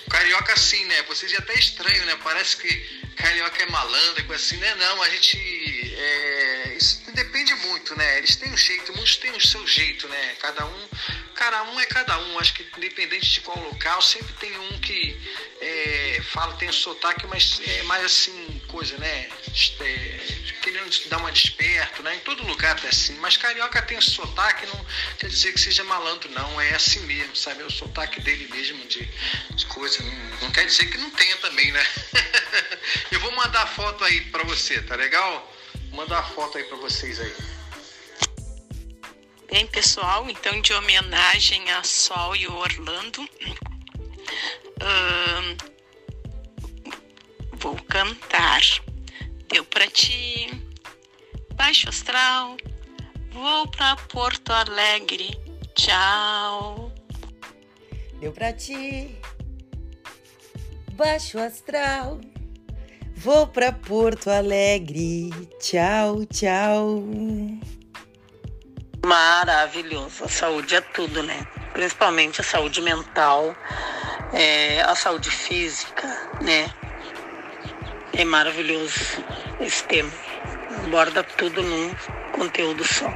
Carioca 0.09 0.53
assim, 0.53 0.83
né? 0.85 1.01
Vocês 1.03 1.33
até 1.35 1.53
estranho, 1.53 2.05
né? 2.05 2.17
Parece 2.23 2.57
que 2.57 3.01
carioca 3.15 3.63
é 3.63 3.65
malandro, 3.67 4.23
coisa 4.25 4.43
assim, 4.43 4.57
né? 4.57 4.75
Não, 4.75 5.01
a 5.01 5.09
gente. 5.09 5.37
É, 5.37 6.75
isso 6.77 7.01
depende 7.13 7.53
muito, 7.55 7.95
né? 7.95 8.17
Eles 8.17 8.35
têm 8.35 8.51
um 8.51 8.57
jeito, 8.57 8.93
muitos 8.93 9.15
têm 9.17 9.31
o 9.31 9.41
seu 9.41 9.65
jeito, 9.65 10.07
né? 10.07 10.35
Cada 10.39 10.65
um 10.65 10.89
cada 11.41 11.63
um 11.63 11.79
é 11.79 11.85
cada 11.87 12.19
um. 12.19 12.37
Acho 12.37 12.53
que 12.53 12.67
independente 12.77 13.33
de 13.33 13.41
qual 13.41 13.59
local, 13.59 13.99
sempre 14.01 14.31
tem 14.33 14.55
um 14.59 14.79
que 14.79 15.19
é, 15.59 16.21
fala, 16.31 16.53
tem 16.53 16.69
o 16.69 16.73
sotaque, 16.73 17.25
mas 17.25 17.59
é 17.65 17.83
mais 17.83 18.05
assim, 18.05 18.60
coisa, 18.71 18.97
né? 18.97 19.29
É, 19.81 20.19
querendo 20.61 21.09
dar 21.09 21.17
uma 21.17 21.31
desperto, 21.31 22.01
né? 22.01 22.15
Em 22.15 22.19
todo 22.19 22.47
lugar 22.47 22.79
é 22.83 22.87
assim. 22.87 23.13
Mas 23.15 23.35
carioca 23.35 23.81
tem 23.81 23.97
o 23.97 24.01
sotaque, 24.01 24.65
não 24.67 24.85
quer 25.19 25.27
dizer 25.27 25.53
que 25.53 25.59
seja 25.59 25.83
malandro, 25.83 26.29
não. 26.31 26.61
É 26.61 26.73
assim 26.73 27.01
mesmo, 27.01 27.35
sabe? 27.35 27.61
É 27.61 27.65
o 27.65 27.71
sotaque 27.71 28.21
dele 28.21 28.47
mesmo 28.51 28.85
de, 28.87 29.05
de 29.55 29.65
coisa. 29.65 30.01
Não, 30.01 30.41
não 30.41 30.51
quer 30.51 30.65
dizer 30.65 30.89
que 30.89 30.97
não 30.97 31.11
tenha 31.11 31.37
também, 31.37 31.71
né? 31.71 31.85
Eu 33.11 33.19
vou 33.19 33.31
mandar 33.33 33.67
foto 33.67 34.03
aí 34.03 34.21
pra 34.31 34.43
você, 34.43 34.81
tá 34.81 34.95
legal? 34.95 35.53
Vou 35.89 35.97
mandar 35.97 36.19
a 36.19 36.23
foto 36.23 36.57
aí 36.57 36.63
pra 36.63 36.77
vocês 36.77 37.19
aí. 37.19 37.35
Bem, 39.51 39.67
pessoal, 39.67 40.29
então 40.29 40.61
de 40.61 40.71
homenagem 40.73 41.69
a 41.71 41.83
Sol 41.83 42.37
e 42.37 42.47
o 42.47 42.55
Orlando, 42.55 43.27
vou 47.61 47.75
cantar. 47.87 48.61
Deu 49.49 49.63
pra 49.65 49.87
ti, 49.87 50.49
baixo 51.53 51.89
astral, 51.89 52.57
vou 53.31 53.67
pra 53.67 53.95
Porto 53.95 54.51
Alegre, 54.51 55.37
tchau. 55.75 56.91
Deu 58.19 58.31
pra 58.31 58.51
ti, 58.51 59.15
baixo 60.93 61.37
astral, 61.37 62.19
vou 63.15 63.45
pra 63.47 63.71
Porto 63.71 64.29
Alegre, 64.29 65.29
tchau, 65.59 66.25
tchau. 66.25 67.03
Maravilhoso. 69.05 70.23
A 70.23 70.29
saúde 70.29 70.75
é 70.75 70.81
tudo, 70.81 71.23
né? 71.23 71.45
Principalmente 71.73 72.41
a 72.41 72.43
saúde 72.43 72.81
mental, 72.81 73.55
é, 74.31 74.81
a 74.81 74.95
saúde 74.95 75.29
física, 75.29 76.07
né? 76.41 76.71
É 78.13 78.25
maravilhoso 78.25 79.23
esse 79.59 79.83
tema. 79.85 80.11
Aborda 80.85 81.23
tudo 81.23 81.61
num 81.61 81.91
conteúdo 82.33 82.83
só. 82.83 83.09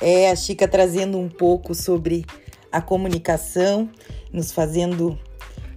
É, 0.00 0.30
a 0.30 0.36
Chica 0.36 0.66
trazendo 0.66 1.18
um 1.18 1.28
pouco 1.28 1.74
sobre 1.74 2.24
a 2.72 2.80
comunicação, 2.80 3.90
nos 4.32 4.50
fazendo 4.50 5.18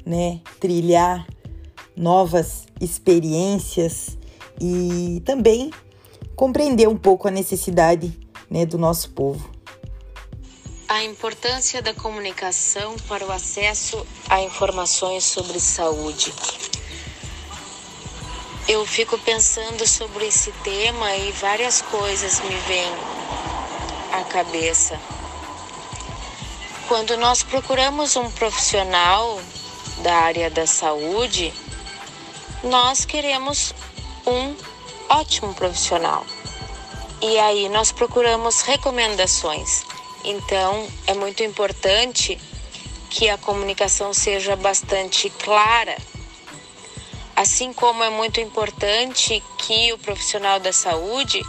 né, 0.06 0.40
trilhar 0.60 1.28
novas 1.96 2.66
experiências 2.80 4.18
e 4.60 5.22
também 5.26 5.72
compreender 6.36 6.88
um 6.88 6.98
pouco 6.98 7.28
a 7.28 7.32
necessidade 7.32 8.18
né, 8.50 8.66
do 8.66 8.78
nosso 8.78 9.12
povo. 9.12 9.54
A 10.88 11.04
importância 11.04 11.82
da 11.82 11.94
comunicação 11.94 12.96
para 13.08 13.26
o 13.26 13.32
acesso 13.32 14.06
a 14.30 14.42
informações 14.42 15.24
sobre 15.24 15.60
saúde. 15.60 16.32
Eu 18.68 18.84
fico 18.84 19.16
pensando 19.20 19.88
sobre 19.88 20.26
esse 20.26 20.52
tema 20.64 21.16
e 21.16 21.32
várias 21.34 21.84
coisas 21.84 22.40
me 22.40 22.56
vêm 22.68 22.92
à 24.12 24.24
cabeça. 24.24 25.00
Quando 26.88 27.16
nós 27.16 27.44
procuramos 27.44 28.16
um 28.16 28.30
profissional 28.32 29.40
da 30.02 30.16
área 30.16 30.50
da 30.50 30.66
saúde, 30.66 31.54
nós 32.64 33.06
queremos 33.06 33.72
um 34.26 34.56
ótimo 35.10 35.54
profissional. 35.54 36.26
E 37.22 37.38
aí 37.38 37.70
nós 37.70 37.92
procuramos 37.92 38.62
recomendações. 38.62 39.86
Então 40.24 40.88
é 41.06 41.14
muito 41.14 41.44
importante 41.44 42.40
que 43.12 43.30
a 43.30 43.38
comunicação 43.38 44.12
seja 44.12 44.56
bastante 44.56 45.30
clara. 45.30 45.96
Assim 47.36 47.74
como 47.74 48.04
é 48.04 48.10
muito 48.10 48.40
importante 48.40 49.44
que 49.58 49.92
o 49.92 49.98
profissional 49.98 50.60
da 50.60 50.72
saúde 50.72 51.42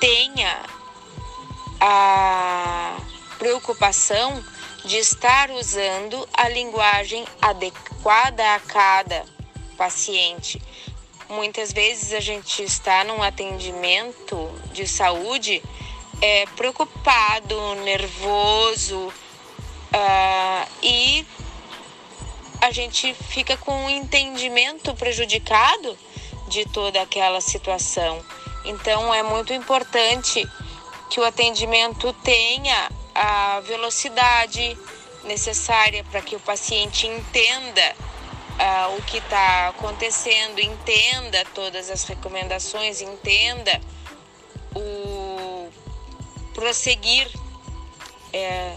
tenha 0.00 0.60
a 1.80 2.96
preocupação 3.38 4.44
de 4.84 4.96
estar 4.96 5.50
usando 5.50 6.28
a 6.32 6.48
linguagem 6.48 7.24
adequada 7.40 8.54
a 8.54 8.60
cada 8.60 9.24
paciente, 9.76 10.60
muitas 11.28 11.72
vezes 11.72 12.12
a 12.12 12.20
gente 12.20 12.62
está 12.62 13.04
num 13.04 13.22
atendimento 13.22 14.50
de 14.72 14.88
saúde 14.88 15.62
é, 16.20 16.46
preocupado, 16.56 17.76
nervoso 17.84 19.12
uh, 19.92 20.68
e 20.82 21.24
a 22.60 22.70
gente 22.70 23.14
fica 23.14 23.56
com 23.56 23.72
um 23.72 23.90
entendimento 23.90 24.94
prejudicado 24.94 25.98
de 26.48 26.64
toda 26.66 27.00
aquela 27.00 27.40
situação. 27.40 28.22
Então 28.64 29.12
é 29.12 29.22
muito 29.22 29.52
importante 29.52 30.46
que 31.10 31.20
o 31.20 31.24
atendimento 31.24 32.12
tenha 32.24 32.90
a 33.14 33.60
velocidade 33.60 34.76
necessária 35.24 36.04
para 36.04 36.20
que 36.20 36.36
o 36.36 36.40
paciente 36.40 37.06
entenda 37.06 37.94
uh, 38.58 38.96
o 38.96 39.02
que 39.02 39.18
está 39.18 39.68
acontecendo, 39.68 40.58
entenda 40.58 41.44
todas 41.54 41.90
as 41.90 42.04
recomendações, 42.04 43.00
entenda 43.00 43.80
o 44.74 45.68
prosseguir 46.54 47.30
é, 48.32 48.76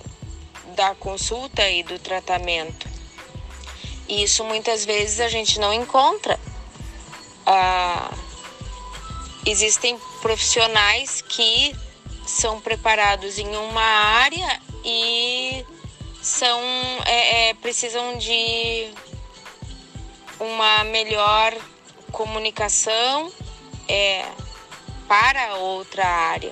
da 0.75 0.93
consulta 0.95 1.67
e 1.67 1.83
do 1.83 1.97
tratamento. 1.97 2.90
E 4.11 4.23
isso 4.23 4.43
muitas 4.43 4.83
vezes 4.83 5.21
a 5.21 5.29
gente 5.29 5.57
não 5.57 5.73
encontra. 5.73 6.37
Uh, 7.47 8.13
existem 9.45 9.97
profissionais 10.21 11.21
que 11.21 11.73
são 12.27 12.59
preparados 12.59 13.39
em 13.39 13.55
uma 13.55 13.81
área 13.81 14.61
e 14.83 15.65
são 16.21 16.59
é, 17.05 17.51
é, 17.51 17.53
precisam 17.53 18.17
de 18.17 18.93
uma 20.41 20.83
melhor 20.83 21.55
comunicação 22.11 23.31
é, 23.87 24.25
para 25.07 25.55
outra 25.55 26.05
área. 26.05 26.51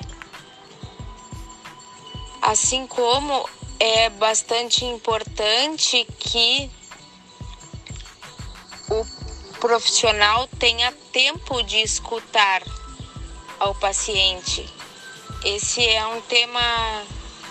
Assim 2.41 2.87
como 2.87 3.49
é 3.77 4.09
bastante 4.11 4.85
importante 4.85 6.07
que 6.17 6.71
o 8.89 9.05
profissional 9.59 10.47
tenha 10.59 10.91
tempo 11.11 11.61
de 11.63 11.77
escutar 11.77 12.63
ao 13.59 13.75
paciente. 13.75 14.67
Esse 15.43 15.85
é 15.87 16.05
um 16.07 16.21
tema 16.21 17.03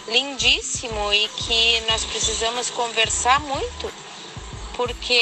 lindíssimo 0.08 1.12
e 1.12 1.28
que 1.28 1.80
nós 1.82 2.04
precisamos 2.04 2.70
conversar 2.70 3.40
muito, 3.40 3.92
porque 4.74 5.20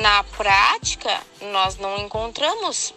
na 0.00 0.24
prática, 0.24 1.20
nós 1.52 1.76
não 1.76 1.98
encontramos 1.98 2.94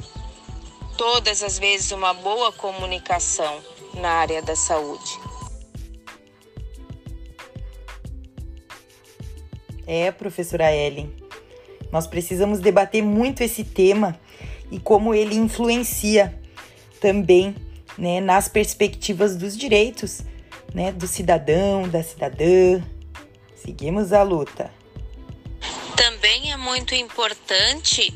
todas 0.98 1.44
as 1.44 1.60
vezes 1.60 1.92
uma 1.92 2.14
boa 2.14 2.52
comunicação 2.54 3.62
na 3.96 4.10
área 4.10 4.42
da 4.42 4.56
saúde. 4.56 5.20
É, 9.88 10.12
professora 10.12 10.74
Ellen, 10.74 11.25
nós 11.96 12.08
precisamos 12.08 12.60
debater 12.60 13.02
muito 13.02 13.42
esse 13.42 13.64
tema 13.64 14.20
e 14.70 14.78
como 14.78 15.16
ele 15.16 15.34
influencia 15.34 16.38
também 17.00 17.56
né, 17.98 18.20
nas 18.20 18.50
perspectivas 18.50 19.38
dos 19.38 19.56
direitos 19.56 20.22
né, 20.74 20.92
do 20.92 21.08
cidadão, 21.08 21.88
da 21.88 22.04
cidadã. 22.04 22.84
Seguimos 23.56 24.12
a 24.12 24.24
luta. 24.24 24.70
Também 25.96 26.52
é 26.52 26.58
muito 26.58 26.94
importante 26.94 28.14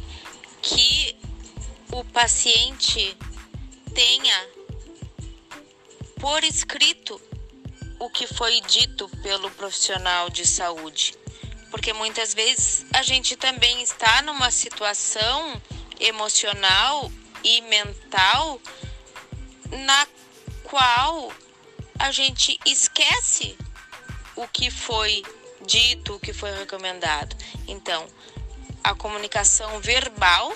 que 0.62 1.16
o 1.90 2.04
paciente 2.04 3.16
tenha 3.94 4.48
por 6.20 6.44
escrito 6.44 7.22
o 7.98 8.10
que 8.10 8.28
foi 8.28 8.60
dito 8.60 9.08
pelo 9.24 9.50
profissional 9.52 10.30
de 10.30 10.46
saúde. 10.46 11.14
Porque 11.72 11.94
muitas 11.94 12.34
vezes 12.34 12.86
a 12.94 13.04
gente 13.04 13.36
também 13.36 13.82
está 13.82 14.22
numa 14.22 14.52
situação 14.52 15.62
emocional 16.00 17.12
e 17.44 17.62
mental 17.62 18.60
na 19.86 20.08
qual 20.64 21.32
a 21.98 22.12
gente 22.12 22.60
esquece 22.66 23.58
o 24.36 24.48
que 24.48 24.72
foi 24.72 25.24
dito, 25.66 26.16
o 26.16 26.20
que 26.20 26.34
foi 26.34 26.52
recomendado. 26.52 27.36
Então, 27.68 28.08
a 28.84 28.96
comunicação 28.96 29.80
verbal 29.82 30.56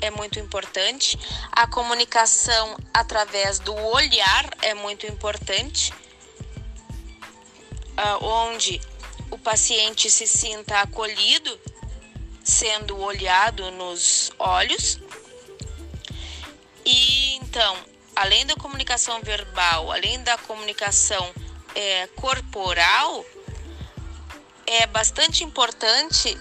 é 0.00 0.10
muito 0.10 0.38
importante, 0.40 1.18
a 1.52 1.66
comunicação 1.66 2.76
através 2.92 3.60
do 3.60 3.74
olhar 3.74 4.50
é 4.60 4.74
muito 4.74 5.06
importante, 5.06 5.94
ah, 7.96 8.18
onde 8.20 8.80
o 9.32 9.38
paciente 9.38 10.10
se 10.10 10.26
sinta 10.26 10.82
acolhido, 10.82 11.58
sendo 12.44 12.98
olhado 12.98 13.70
nos 13.70 14.30
olhos. 14.38 15.00
E 16.84 17.36
então, 17.36 17.74
além 18.14 18.44
da 18.44 18.54
comunicação 18.56 19.22
verbal, 19.22 19.90
além 19.90 20.22
da 20.22 20.36
comunicação 20.36 21.32
é, 21.74 22.06
corporal, 22.08 23.24
é 24.66 24.86
bastante 24.86 25.42
importante 25.42 26.38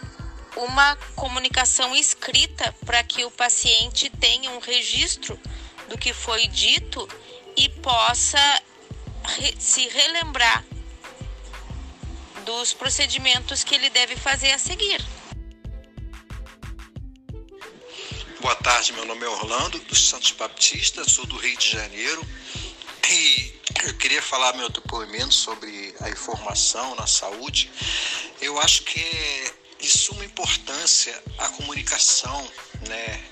uma 0.57 0.97
comunicação 1.15 1.95
escrita 1.95 2.75
para 2.85 3.01
que 3.03 3.23
o 3.23 3.31
paciente 3.31 4.09
tenha 4.09 4.51
um 4.51 4.59
registro 4.59 5.39
do 5.87 5.97
que 5.97 6.11
foi 6.11 6.45
dito 6.47 7.07
e 7.55 7.69
possa 7.69 8.61
se 9.57 9.87
relembrar 9.87 10.65
dos 12.51 12.73
procedimentos 12.73 13.63
que 13.63 13.73
ele 13.73 13.89
deve 13.89 14.17
fazer 14.17 14.51
a 14.51 14.59
seguir. 14.59 15.01
Boa 18.41 18.55
tarde, 18.55 18.91
meu 18.91 19.05
nome 19.05 19.23
é 19.23 19.29
Orlando, 19.29 19.79
dos 19.79 20.09
Santos 20.09 20.31
Baptista, 20.31 21.07
sou 21.07 21.25
do 21.25 21.37
Rio 21.37 21.57
de 21.57 21.71
Janeiro 21.71 22.27
e 23.09 23.53
eu 23.85 23.93
queria 23.93 24.21
falar 24.21 24.53
meu 24.53 24.69
depoimento 24.69 25.33
sobre 25.33 25.95
a 26.01 26.09
informação 26.09 26.93
na 26.95 27.07
saúde. 27.07 27.71
Eu 28.41 28.59
acho 28.59 28.83
que 28.83 28.99
é 28.99 29.53
de 29.79 29.89
suma 29.89 30.25
importância 30.25 31.23
a 31.37 31.47
comunicação, 31.49 32.51
né? 32.89 33.23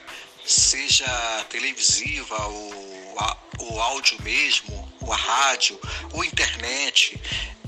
seja 0.45 1.45
televisiva 1.49 2.38
ou 2.47 2.89
o 3.60 3.82
áudio 3.82 4.21
mesmo, 4.21 4.91
ou 5.01 5.12
a 5.12 5.17
rádio, 5.17 5.77
ou 6.13 6.23
internet. 6.23 7.19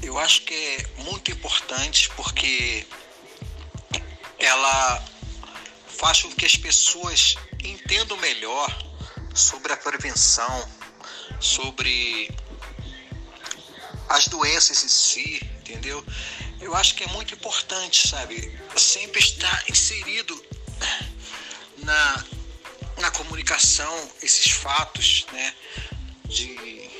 Eu 0.01 0.17
acho 0.17 0.41
que 0.41 0.53
é 0.53 1.03
muito 1.03 1.31
importante 1.31 2.09
porque 2.15 2.85
ela 4.39 5.03
faz 5.87 6.23
com 6.23 6.31
que 6.31 6.45
as 6.45 6.55
pessoas 6.55 7.35
entendam 7.63 8.17
melhor 8.17 8.69
sobre 9.35 9.71
a 9.71 9.77
prevenção, 9.77 10.69
sobre 11.39 12.29
as 14.09 14.27
doenças 14.27 14.83
em 14.83 14.87
si, 14.87 15.39
entendeu? 15.59 16.03
Eu 16.59 16.75
acho 16.75 16.95
que 16.95 17.03
é 17.03 17.07
muito 17.07 17.33
importante, 17.33 18.07
sabe? 18.07 18.59
Sempre 18.75 19.19
estar 19.19 19.63
inserido 19.69 20.43
na, 21.77 22.25
na 22.99 23.11
comunicação 23.11 24.11
esses 24.21 24.51
fatos, 24.51 25.25
né? 25.31 25.55
De 26.25 26.90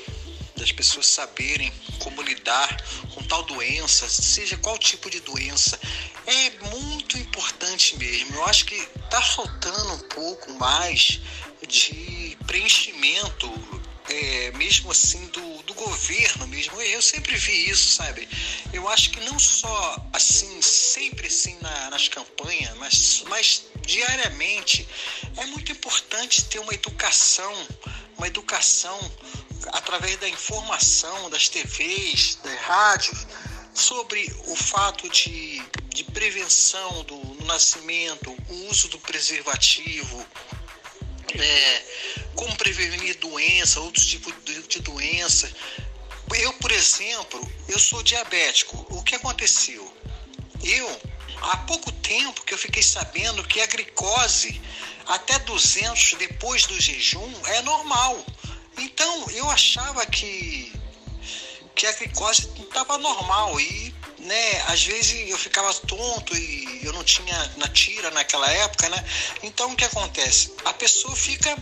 das 0.62 0.70
pessoas 0.70 1.08
saberem 1.08 1.72
como 1.98 2.22
lidar 2.22 2.80
com 3.12 3.22
tal 3.24 3.42
doença, 3.42 4.08
seja 4.08 4.56
qual 4.58 4.78
tipo 4.78 5.10
de 5.10 5.18
doença, 5.18 5.76
é 6.24 6.50
muito 6.68 7.18
importante 7.18 7.96
mesmo. 7.98 8.36
Eu 8.36 8.44
acho 8.44 8.66
que 8.66 8.76
está 8.76 9.20
faltando 9.20 9.94
um 9.94 10.08
pouco 10.08 10.52
mais 10.52 11.20
de 11.66 12.38
preenchimento 12.46 13.50
é, 14.08 14.52
mesmo 14.52 14.90
assim 14.92 15.26
do, 15.26 15.62
do 15.64 15.74
governo 15.74 16.46
mesmo. 16.46 16.80
Eu 16.80 17.02
sempre 17.02 17.36
vi 17.36 17.68
isso, 17.68 17.96
sabe? 17.96 18.28
Eu 18.72 18.88
acho 18.88 19.10
que 19.10 19.20
não 19.20 19.40
só 19.40 19.96
assim, 20.12 20.62
sempre 20.62 21.26
assim 21.26 21.58
na, 21.60 21.90
nas 21.90 22.06
campanhas, 22.06 22.76
mas, 22.76 23.24
mas 23.28 23.64
diariamente 23.84 24.86
é 25.36 25.46
muito 25.46 25.72
importante 25.72 26.44
ter 26.44 26.60
uma 26.60 26.72
educação, 26.72 27.52
uma 28.16 28.28
educação 28.28 28.98
através 29.72 30.16
da 30.18 30.28
informação 30.28 31.30
das 31.30 31.48
TVs, 31.48 32.38
das 32.42 32.60
rádios, 32.60 33.26
sobre 33.74 34.30
o 34.46 34.56
fato 34.56 35.08
de, 35.08 35.62
de 35.88 36.04
prevenção 36.04 37.04
do, 37.04 37.16
do 37.18 37.44
nascimento, 37.44 38.30
o 38.48 38.54
uso 38.70 38.88
do 38.88 38.98
preservativo, 38.98 40.26
é, 41.34 41.82
como 42.34 42.54
prevenir 42.56 43.16
doença, 43.18 43.80
outros 43.80 44.06
tipos 44.06 44.34
de, 44.44 44.62
de 44.62 44.80
doença. 44.80 45.50
Eu, 46.34 46.52
por 46.54 46.70
exemplo, 46.70 47.40
eu 47.68 47.78
sou 47.78 48.02
diabético. 48.02 48.86
O 48.90 49.02
que 49.02 49.14
aconteceu? 49.14 49.94
Eu, 50.62 51.00
há 51.42 51.56
pouco 51.58 51.90
tempo 51.92 52.42
que 52.44 52.54
eu 52.54 52.58
fiquei 52.58 52.82
sabendo 52.82 53.44
que 53.44 53.60
a 53.60 53.66
glicose 53.66 54.60
até 55.06 55.38
200 55.40 56.14
depois 56.14 56.66
do 56.66 56.80
jejum 56.80 57.32
é 57.46 57.62
normal. 57.62 58.24
Então, 58.78 59.30
eu 59.30 59.50
achava 59.50 60.04
que 60.06 60.72
que 61.74 61.86
a 61.86 61.92
glicose 61.92 62.48
estava 62.60 62.98
normal 62.98 63.58
e 63.58 63.94
né, 64.18 64.62
às 64.68 64.84
vezes 64.84 65.28
eu 65.28 65.38
ficava 65.38 65.72
tonto 65.74 66.36
e 66.36 66.80
eu 66.84 66.92
não 66.92 67.02
tinha 67.02 67.52
na 67.56 67.66
tira 67.68 68.10
naquela 68.10 68.48
época, 68.52 68.88
né? 68.88 69.04
Então 69.42 69.72
o 69.72 69.76
que 69.76 69.84
acontece? 69.84 70.54
A 70.64 70.72
pessoa 70.74 71.16
fica 71.16 71.56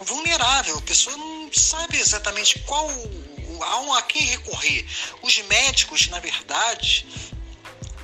vulnerável, 0.00 0.78
a 0.78 0.82
pessoa 0.82 1.16
não 1.16 1.50
sabe 1.52 1.98
exatamente 1.98 2.60
qual 2.60 2.88
a 3.94 4.02
quem 4.02 4.22
recorrer. 4.22 4.86
Os 5.22 5.38
médicos, 5.42 6.08
na 6.08 6.20
verdade, 6.20 7.06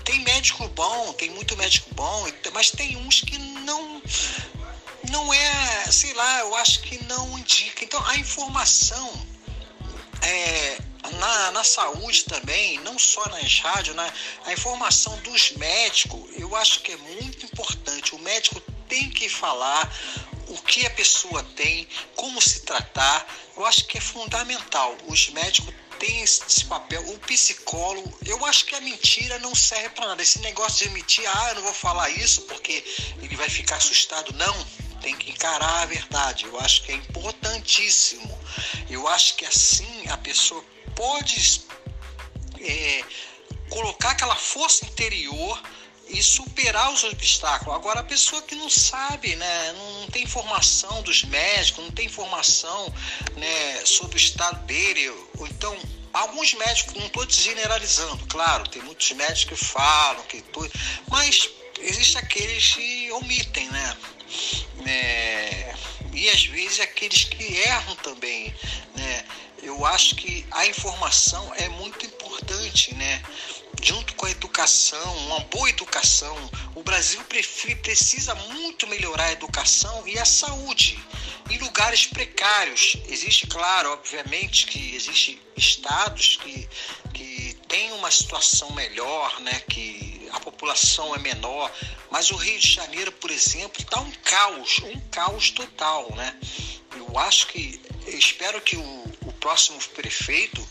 tem 0.04 0.20
médico 0.20 0.66
bom, 0.68 1.12
tem 1.14 1.30
muito 1.30 1.56
médico 1.56 1.88
bom, 1.94 2.26
mas 2.52 2.70
tem 2.70 2.96
uns 2.96 3.20
que 3.20 3.38
não 3.38 4.02
não 5.14 5.33
é, 5.33 5.92
sei 5.92 6.12
lá, 6.12 6.40
eu 6.40 6.57
acho 6.57 6.81
que 6.81 7.03
não 7.05 7.38
indica. 7.38 7.85
Então 7.85 8.05
a 8.09 8.16
informação 8.16 9.27
é, 10.20 10.79
na, 11.20 11.53
na 11.53 11.62
saúde 11.62 12.24
também, 12.24 12.81
não 12.81 12.98
só 12.98 13.24
nas 13.29 13.61
rádios, 13.61 13.94
na, 13.94 14.12
a 14.44 14.53
informação 14.53 15.16
dos 15.18 15.53
médicos, 15.53 16.20
eu 16.37 16.57
acho 16.57 16.81
que 16.81 16.90
é 16.90 16.96
muito 16.96 17.46
importante. 17.46 18.14
O 18.16 18.18
médico 18.18 18.61
tem 18.88 19.09
que 19.09 19.29
falar 19.29 19.83
o 20.48 20.59
que 20.62 20.85
a 20.85 20.90
pessoa 20.90 21.44
tem, 21.55 21.87
como 22.16 22.42
se 22.42 22.62
tratar. 22.62 23.24
Eu 23.57 23.64
acho 23.64 23.85
que 23.87 23.98
é 23.98 24.00
fundamental. 24.00 24.96
Os 25.07 25.29
médicos 25.29 25.72
têm 26.00 26.22
esse 26.22 26.64
papel. 26.64 27.09
O 27.12 27.18
psicólogo, 27.20 28.18
eu 28.27 28.44
acho 28.46 28.64
que 28.66 28.74
a 28.74 28.81
mentira 28.81 29.38
não 29.38 29.55
serve 29.55 29.90
para 29.90 30.09
nada. 30.09 30.22
Esse 30.22 30.40
negócio 30.40 30.88
de 30.88 30.92
mentir, 30.92 31.24
ah, 31.29 31.50
eu 31.50 31.55
não 31.57 31.62
vou 31.62 31.72
falar 31.72 32.11
isso 32.11 32.42
porque 32.42 32.85
ele 33.22 33.37
vai 33.37 33.48
ficar 33.48 33.77
assustado. 33.77 34.33
Não, 34.35 34.83
tem 35.04 35.14
que 35.14 35.30
encarar 35.30 35.82
a 35.82 35.86
verdade. 35.86 36.46
Eu 36.46 36.58
acho 36.58 36.82
que 36.82 36.92
é 36.92 36.94
importantíssimo. 36.94 38.38
Eu 38.88 39.06
acho 39.06 39.36
que 39.36 39.44
assim 39.44 40.08
a 40.08 40.16
pessoa 40.16 40.64
pode 40.96 41.60
é, 42.58 43.04
colocar 43.68 44.12
aquela 44.12 44.34
força 44.34 44.86
interior 44.86 45.62
e 46.08 46.22
superar 46.22 46.90
os 46.90 47.04
obstáculos. 47.04 47.74
Agora, 47.74 48.00
a 48.00 48.04
pessoa 48.04 48.40
que 48.42 48.54
não 48.54 48.70
sabe, 48.70 49.36
né, 49.36 49.72
não 49.72 50.06
tem 50.08 50.22
informação 50.22 51.02
dos 51.02 51.22
médicos, 51.24 51.84
não 51.84 51.90
tem 51.90 52.06
informação 52.06 52.92
né, 53.36 53.84
sobre 53.84 54.16
o 54.16 54.18
estado 54.18 54.64
dele, 54.64 55.08
ou 55.38 55.46
então 55.46 55.76
alguns 56.12 56.54
médicos, 56.54 56.94
não 56.94 57.06
estou 57.06 57.28
generalizando, 57.28 58.24
claro, 58.26 58.68
tem 58.68 58.82
muitos 58.82 59.10
médicos 59.12 59.58
que 59.58 59.64
falam, 59.64 60.22
que 60.24 60.42
tudo, 60.42 60.70
mas 61.08 61.50
existe 61.80 62.16
aqueles 62.18 62.74
que 62.74 63.10
omitem, 63.12 63.68
né? 63.70 63.96
É, 64.86 65.74
e 66.12 66.28
às 66.30 66.44
vezes 66.46 66.80
aqueles 66.80 67.24
que 67.24 67.56
erram 67.56 67.96
também, 67.96 68.54
né? 68.94 69.24
eu 69.64 69.84
acho 69.86 70.14
que 70.14 70.46
a 70.50 70.66
informação 70.66 71.52
é 71.56 71.68
muito 71.70 72.04
importante, 72.04 72.94
né? 72.94 73.22
Junto 73.82 74.14
com 74.14 74.26
a 74.26 74.30
educação, 74.30 75.16
uma 75.26 75.40
boa 75.40 75.68
educação. 75.68 76.36
O 76.74 76.82
Brasil 76.82 77.20
precisa 77.82 78.34
muito 78.34 78.86
melhorar 78.86 79.24
a 79.24 79.32
educação 79.32 80.06
e 80.06 80.18
a 80.18 80.24
saúde. 80.24 80.98
em 81.50 81.58
lugares 81.58 82.06
precários. 82.06 82.96
Existe, 83.08 83.46
claro, 83.46 83.92
obviamente, 83.92 84.66
que 84.66 84.94
existe 84.94 85.40
estados 85.56 86.38
que, 86.42 86.66
que 87.12 87.54
têm 87.68 87.92
uma 87.92 88.10
situação 88.10 88.70
melhor, 88.72 89.40
né? 89.40 89.60
que 89.68 90.13
a 90.36 90.40
população 90.40 91.14
é 91.14 91.18
menor, 91.18 91.70
mas 92.10 92.30
o 92.30 92.36
Rio 92.36 92.58
de 92.58 92.68
Janeiro, 92.68 93.12
por 93.12 93.30
exemplo, 93.30 93.80
está 93.80 94.00
um 94.00 94.10
caos, 94.10 94.78
um 94.84 95.00
caos 95.10 95.50
total. 95.50 96.12
Né? 96.14 96.36
Eu 96.96 97.18
acho 97.18 97.46
que, 97.48 97.80
eu 98.06 98.18
espero 98.18 98.60
que 98.60 98.76
o, 98.76 99.04
o 99.26 99.32
próximo 99.34 99.78
prefeito 99.94 100.66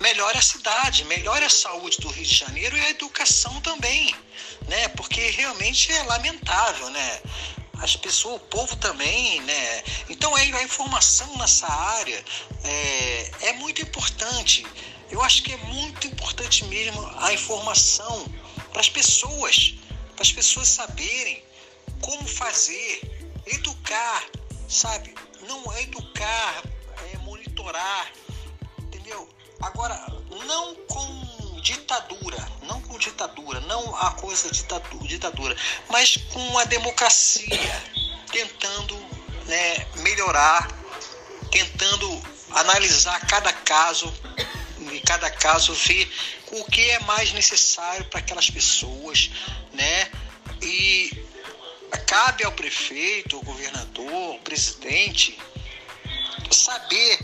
melhore 0.00 0.38
a 0.38 0.42
cidade, 0.42 1.04
melhore 1.04 1.44
a 1.44 1.50
saúde 1.50 1.98
do 1.98 2.08
Rio 2.08 2.24
de 2.24 2.34
Janeiro 2.34 2.76
e 2.76 2.80
a 2.80 2.90
educação 2.90 3.60
também, 3.60 4.14
né? 4.68 4.88
Porque 4.88 5.20
realmente 5.30 5.92
é 5.92 6.02
lamentável, 6.04 6.90
né? 6.90 7.20
As 7.78 7.96
pessoas, 7.96 8.36
o 8.36 8.44
povo 8.44 8.76
também, 8.76 9.40
né? 9.40 9.82
Então 10.08 10.34
a 10.34 10.62
informação 10.62 11.36
nessa 11.38 11.66
área 11.66 12.24
é, 12.62 13.30
é 13.42 13.52
muito 13.54 13.82
importante. 13.82 14.64
Eu 15.14 15.22
acho 15.22 15.44
que 15.44 15.52
é 15.52 15.56
muito 15.58 16.08
importante 16.08 16.64
mesmo 16.64 17.00
a 17.18 17.32
informação 17.32 18.26
para 18.72 18.80
as 18.80 18.88
pessoas, 18.88 19.76
para 20.12 20.22
as 20.22 20.32
pessoas 20.32 20.66
saberem 20.66 21.40
como 22.00 22.26
fazer, 22.26 23.30
educar, 23.46 24.24
sabe? 24.68 25.14
Não 25.46 25.72
é 25.72 25.82
educar, 25.84 26.64
é 27.12 27.18
monitorar, 27.18 28.10
entendeu? 28.80 29.28
Agora, 29.62 29.94
não 30.48 30.74
com 30.88 31.60
ditadura, 31.62 32.48
não 32.62 32.80
com 32.82 32.98
ditadura, 32.98 33.60
não 33.60 33.94
a 33.94 34.10
coisa 34.14 34.50
ditadura, 34.50 35.56
mas 35.90 36.16
com 36.16 36.58
a 36.58 36.64
democracia, 36.64 37.82
tentando 38.32 38.96
né, 39.46 39.86
melhorar, 40.00 40.66
tentando 41.52 42.20
analisar 42.50 43.24
cada 43.28 43.52
caso, 43.52 44.12
e 44.92 45.00
cada 45.00 45.30
caso 45.30 45.74
ver 45.74 46.10
o 46.52 46.64
que 46.64 46.90
é 46.90 46.98
mais 47.00 47.32
necessário 47.32 48.04
para 48.06 48.20
aquelas 48.20 48.50
pessoas, 48.50 49.30
né? 49.72 50.10
E 50.62 51.24
cabe 52.06 52.44
ao 52.44 52.52
prefeito, 52.52 53.36
ao 53.36 53.42
governador, 53.42 54.32
ao 54.34 54.38
presidente 54.40 55.38
saber 56.50 57.18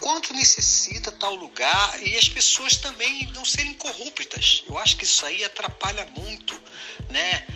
quanto 0.00 0.34
necessita 0.34 1.10
tal 1.10 1.34
lugar 1.34 2.02
e 2.02 2.16
as 2.16 2.28
pessoas 2.28 2.76
também 2.76 3.26
não 3.34 3.44
serem 3.44 3.74
corruptas. 3.74 4.62
Eu 4.68 4.76
acho 4.78 4.96
que 4.96 5.04
isso 5.04 5.24
aí 5.24 5.42
atrapalha 5.44 6.06
muito, 6.16 6.60
né? 7.08 7.46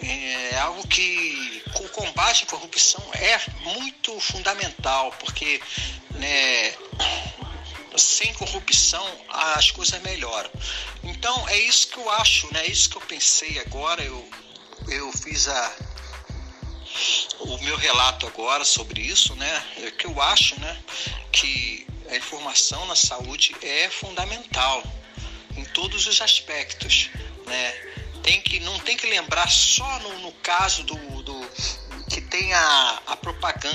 É 0.00 0.58
algo 0.60 0.86
que 0.86 1.62
o 1.80 1.88
combate 1.90 2.44
à 2.44 2.46
corrupção 2.46 3.02
é 3.14 3.38
muito 3.74 4.18
fundamental, 4.20 5.12
porque 5.18 5.60
né, 6.12 6.72
sem 7.98 8.32
corrupção 8.34 9.06
as 9.28 9.70
coisas 9.70 10.00
melhoram. 10.02 10.50
Então 11.02 11.48
é 11.48 11.58
isso 11.58 11.88
que 11.88 11.98
eu 11.98 12.10
acho, 12.10 12.52
né? 12.52 12.60
É 12.66 12.70
isso 12.70 12.90
que 12.90 12.96
eu 12.96 13.02
pensei 13.02 13.58
agora. 13.60 14.02
Eu, 14.02 14.28
eu 14.88 15.12
fiz 15.12 15.48
a, 15.48 15.76
o 17.40 17.58
meu 17.58 17.76
relato 17.76 18.26
agora 18.26 18.64
sobre 18.64 19.00
isso, 19.00 19.34
né? 19.36 19.64
É 19.78 19.90
que 19.90 20.06
eu 20.06 20.20
acho, 20.20 20.58
né? 20.60 20.82
Que 21.30 21.86
a 22.10 22.16
informação 22.16 22.86
na 22.86 22.96
saúde 22.96 23.54
é 23.62 23.90
fundamental 23.90 24.82
em 25.56 25.64
todos 25.66 26.06
os 26.06 26.20
aspectos, 26.20 27.10
né? 27.46 27.72
Tem 28.22 28.40
que, 28.40 28.60
não 28.60 28.78
tem 28.80 28.96
que 28.96 29.06
lembrar 29.06 29.48
só 29.50 29.98
no, 30.00 30.18
no 30.20 30.32
caso 30.32 30.82
do, 30.84 31.22
do 31.22 31.50
que 32.08 32.20
tem 32.20 32.52
a, 32.52 33.02
a 33.06 33.16
propaganda, 33.16 33.67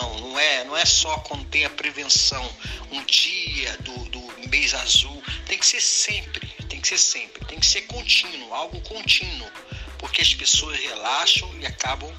não, 0.00 0.20
não, 0.20 0.38
é, 0.38 0.64
não 0.64 0.76
é 0.76 0.84
só 0.84 1.18
quando 1.18 1.44
tem 1.46 1.64
a 1.64 1.70
prevenção, 1.70 2.48
um 2.92 3.04
dia 3.04 3.76
do, 3.78 4.04
do 4.10 4.48
mês 4.48 4.72
azul, 4.74 5.22
tem 5.46 5.58
que 5.58 5.66
ser 5.66 5.80
sempre, 5.80 6.46
tem 6.68 6.80
que 6.80 6.88
ser 6.88 6.98
sempre, 6.98 7.44
tem 7.46 7.58
que 7.58 7.66
ser 7.66 7.82
contínuo, 7.82 8.54
algo 8.54 8.80
contínuo, 8.82 9.50
porque 9.98 10.22
as 10.22 10.32
pessoas 10.32 10.78
relaxam 10.78 11.52
e 11.58 11.66
acabam 11.66 12.12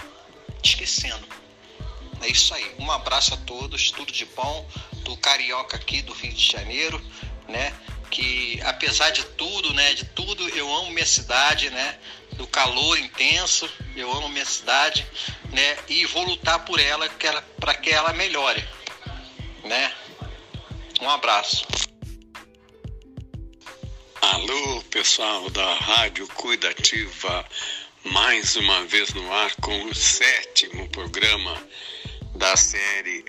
esquecendo. 0.63 1.27
É 2.21 2.27
isso 2.27 2.53
aí. 2.53 2.75
Um 2.77 2.91
abraço 2.91 3.33
a 3.33 3.37
todos, 3.37 3.91
tudo 3.91 4.11
de 4.11 4.25
bom. 4.25 4.67
Do 5.03 5.15
carioca 5.15 5.77
aqui 5.77 6.01
do 6.01 6.11
Rio 6.11 6.33
de 6.33 6.51
Janeiro, 6.51 7.01
né? 7.47 7.73
Que 8.11 8.59
apesar 8.65 9.09
de 9.11 9.23
tudo, 9.23 9.73
né? 9.73 9.93
De 9.93 10.03
tudo, 10.03 10.49
eu 10.49 10.71
amo 10.75 10.91
minha 10.91 11.05
cidade, 11.05 11.69
né? 11.69 11.97
Do 12.39 12.47
calor 12.47 12.97
intenso, 12.97 13.69
eu 13.97 14.09
amo 14.13 14.29
minha 14.29 14.45
cidade, 14.45 15.05
né? 15.51 15.77
E 15.89 16.05
vou 16.05 16.23
lutar 16.23 16.63
por 16.63 16.79
ela, 16.79 17.05
para 17.59 17.73
que 17.75 17.89
ela 17.89 18.13
melhore, 18.13 18.65
né? 19.65 19.93
Um 21.01 21.09
abraço. 21.09 21.67
Alô, 24.21 24.81
pessoal 24.89 25.49
da 25.49 25.73
Rádio 25.73 26.25
Cuidativa, 26.29 27.45
mais 28.05 28.55
uma 28.55 28.85
vez 28.85 29.13
no 29.13 29.33
ar 29.33 29.53
com 29.57 29.83
o 29.83 29.93
sétimo 29.93 30.87
programa 30.91 31.61
da 32.35 32.55
série 32.55 33.25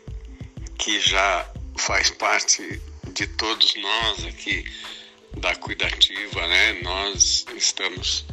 que 0.78 1.00
já 1.00 1.52
faz 1.76 2.10
parte 2.10 2.80
de 3.08 3.26
todos 3.26 3.74
nós 3.74 4.24
aqui 4.26 4.64
da 5.38 5.56
Cuidativa, 5.56 6.46
né? 6.46 6.74
Nós 6.84 7.44
estamos 7.56 8.24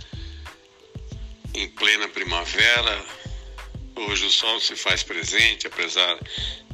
em 1.53 1.67
plena 1.69 2.07
primavera. 2.09 3.05
Hoje 3.95 4.25
o 4.25 4.31
sol 4.31 4.59
se 4.59 4.75
faz 4.75 5.03
presente, 5.03 5.67
apesar 5.67 6.19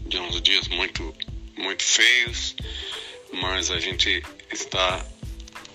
de 0.05 0.17
uns 0.17 0.41
dias 0.41 0.67
muito 0.67 1.15
muito 1.57 1.83
feios, 1.83 2.55
mas 3.31 3.71
a 3.71 3.79
gente 3.79 4.23
está 4.51 5.05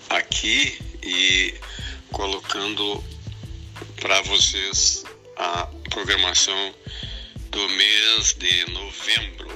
aqui 0.09 0.77
e 1.01 1.53
colocando 2.11 3.03
para 3.99 4.21
vocês 4.21 5.03
a 5.37 5.65
programação 5.89 6.75
do 7.49 7.69
mês 7.69 8.33
de 8.33 8.71
novembro. 8.71 9.49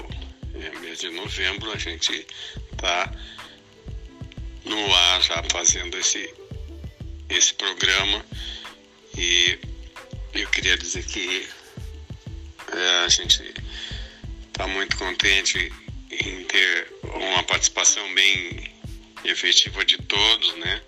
É, 0.56 0.80
mês 0.80 1.00
de 1.00 1.10
novembro 1.10 1.72
a 1.72 1.78
gente 1.78 2.26
está 2.72 3.12
no 4.66 4.96
ar 4.96 5.22
já 5.22 5.44
fazendo 5.52 5.98
esse, 5.98 6.34
esse 7.30 7.54
programa 7.54 8.26
e 9.18 9.60
eu 10.34 10.50
queria 10.50 10.78
dizer 10.78 11.06
que 11.06 11.48
é, 12.72 13.06
a 13.06 13.08
gente 13.08 13.54
está 14.48 14.68
muito 14.68 14.98
contente 14.98 15.72
em 16.12 16.44
ter 16.46 16.94
uma 17.04 17.44
participação 17.44 18.14
bem 18.14 18.74
efetiva 19.24 19.84
de 19.86 19.98
todos, 19.98 20.56
né? 20.58 20.82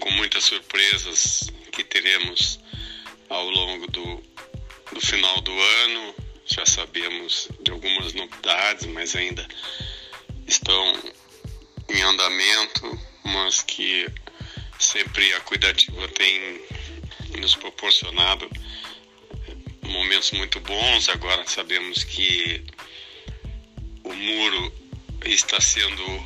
Com 0.00 0.10
muitas 0.12 0.44
surpresas 0.44 1.50
que 1.72 1.84
teremos 1.84 2.58
ao 3.28 3.48
longo 3.50 3.86
do, 3.88 4.22
do 4.92 5.00
final 5.00 5.40
do 5.40 5.52
ano, 5.52 6.14
já 6.46 6.64
sabemos 6.64 7.48
de 7.60 7.70
algumas 7.70 8.12
novidades, 8.12 8.86
mas 8.86 9.16
ainda 9.16 9.46
estão 10.46 11.12
em 11.88 12.02
andamento, 12.02 13.00
mas 13.24 13.62
que 13.62 14.06
sempre 14.78 15.32
a 15.34 15.40
Cuidativa 15.40 16.08
tem 16.08 16.60
nos 17.38 17.54
proporcionado 17.54 18.48
momentos 19.82 20.32
muito 20.32 20.60
bons. 20.60 21.08
Agora 21.08 21.46
sabemos 21.46 22.04
que 22.04 22.62
o 24.04 24.12
muro 24.12 24.72
está 25.24 25.60
sendo 25.60 26.24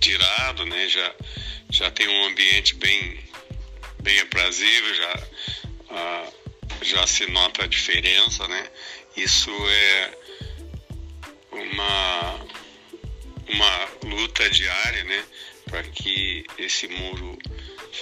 tirado, 0.00 0.64
né? 0.66 0.88
Já 0.88 1.14
já 1.70 1.90
tem 1.90 2.06
um 2.08 2.26
ambiente 2.26 2.74
bem 2.74 3.18
bem 4.00 4.18
aprazível, 4.20 4.94
já 4.94 5.28
ah, 5.90 6.32
já 6.82 7.06
se 7.06 7.26
nota 7.30 7.64
a 7.64 7.66
diferença, 7.66 8.46
né? 8.48 8.70
Isso 9.16 9.50
é 9.68 10.18
uma, 11.52 12.46
uma 13.48 13.88
luta 14.04 14.48
diária, 14.50 15.04
né? 15.04 15.24
Para 15.66 15.82
que 15.84 16.44
esse 16.58 16.88
muro 16.88 17.38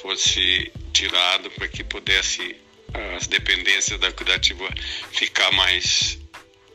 fosse 0.00 0.72
tirado, 0.93 1.51
para 1.51 1.68
que 1.68 1.84
pudesse 1.84 2.57
as 3.16 3.26
dependências 3.26 3.99
da 4.01 4.12
cuidativa 4.12 4.68
ficar 5.12 5.51
mais, 5.53 6.18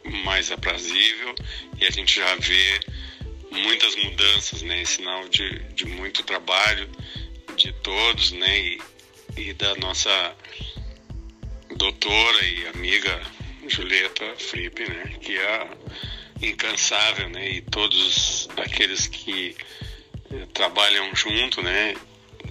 mais 0.03 0.51
aprazível 0.51 1.35
e 1.79 1.85
a 1.85 1.89
gente 1.91 2.15
já 2.15 2.35
vê 2.35 2.79
muitas 3.51 3.95
mudanças, 3.95 4.61
né? 4.61 4.83
Sinal 4.85 5.27
de, 5.29 5.59
de 5.73 5.85
muito 5.85 6.23
trabalho 6.23 6.89
de 7.55 7.71
todos, 7.73 8.31
né? 8.31 8.59
E, 8.59 8.81
e 9.37 9.53
da 9.53 9.75
nossa 9.75 10.35
doutora 11.77 12.45
e 12.45 12.67
amiga 12.67 13.21
Julieta 13.67 14.35
Fripp, 14.37 14.87
né, 14.87 15.17
que 15.21 15.37
é 15.37 15.69
incansável, 16.41 17.29
né, 17.29 17.49
e 17.49 17.61
todos 17.61 18.47
aqueles 18.57 19.07
que 19.07 19.55
eh, 20.31 20.47
trabalham 20.53 21.13
junto, 21.15 21.61
né, 21.61 21.95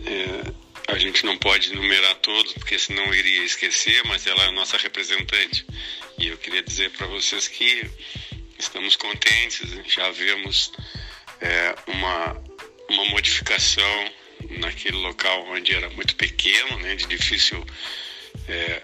eh, 0.07 0.53
a 0.89 0.99
gente 0.99 1.24
não 1.24 1.37
pode 1.39 1.72
numerar 1.74 2.14
todos, 2.16 2.53
porque 2.53 2.78
senão 2.78 3.12
iria 3.14 3.45
esquecer, 3.45 4.05
mas 4.05 4.26
ela 4.26 4.45
é 4.45 4.49
a 4.49 4.53
nossa 4.53 4.76
representante. 4.76 5.64
E 6.18 6.28
eu 6.28 6.39
queria 6.39 6.62
dizer 6.62 6.91
para 6.91 7.07
vocês 7.07 7.49
que 7.49 7.91
estamos 8.59 8.97
contentes, 8.97 9.62
já 9.87 10.11
vemos 10.11 10.72
é, 11.41 11.74
uma, 11.87 12.43
uma 12.89 13.05
modificação 13.07 14.12
naquele 14.59 14.97
local 14.99 15.47
onde 15.49 15.74
era 15.74 15.89
muito 15.91 16.14
pequeno, 16.16 16.78
né, 16.78 16.95
de 16.97 17.07
difícil, 17.07 17.64
é, 18.49 18.82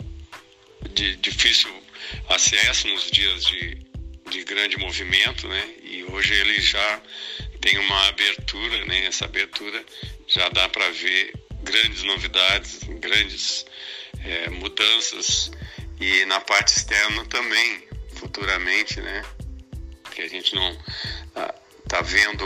de 0.90 1.16
difícil 1.16 1.70
acesso 2.28 2.88
nos 2.88 3.11
dias 3.11 3.44
de, 3.44 3.76
de 4.30 4.44
grande 4.44 4.76
movimento, 4.78 5.46
né, 5.46 5.74
e 5.82 6.05
hoje 6.05 6.34
ele 6.34 6.61
já 6.61 7.03
tem 7.61 7.78
uma 7.78 8.09
abertura, 8.09 8.84
né, 8.86 9.07
essa 9.07 9.26
abertura 9.26 9.84
já 10.26 10.48
dá 10.48 10.68
para 10.68 10.88
ver 10.90 11.32
grandes 11.70 12.02
novidades, 12.02 12.80
grandes 13.00 13.64
é, 14.24 14.50
mudanças 14.50 15.50
e 16.00 16.24
na 16.26 16.40
parte 16.40 16.76
externa 16.76 17.24
também, 17.26 17.88
futuramente, 18.16 19.00
né? 19.00 19.24
Que 20.10 20.22
a 20.22 20.28
gente 20.28 20.54
não 20.54 20.78
ah, 21.36 21.54
tá 21.88 22.00
vendo 22.02 22.44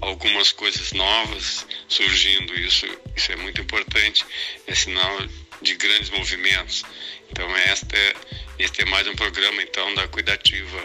algumas 0.00 0.50
coisas 0.52 0.92
novas 0.92 1.66
surgindo, 1.88 2.54
isso, 2.58 2.86
isso 3.16 3.32
é 3.32 3.36
muito 3.36 3.60
importante, 3.60 4.24
é 4.66 4.74
sinal 4.74 5.18
de 5.62 5.74
grandes 5.74 6.10
movimentos. 6.10 6.84
Então 7.30 7.48
esta, 7.56 7.96
é, 7.96 8.14
este 8.58 8.82
é 8.82 8.84
mais 8.86 9.06
um 9.06 9.14
programa 9.14 9.62
então 9.62 9.94
da 9.94 10.08
Cuidativa 10.08 10.84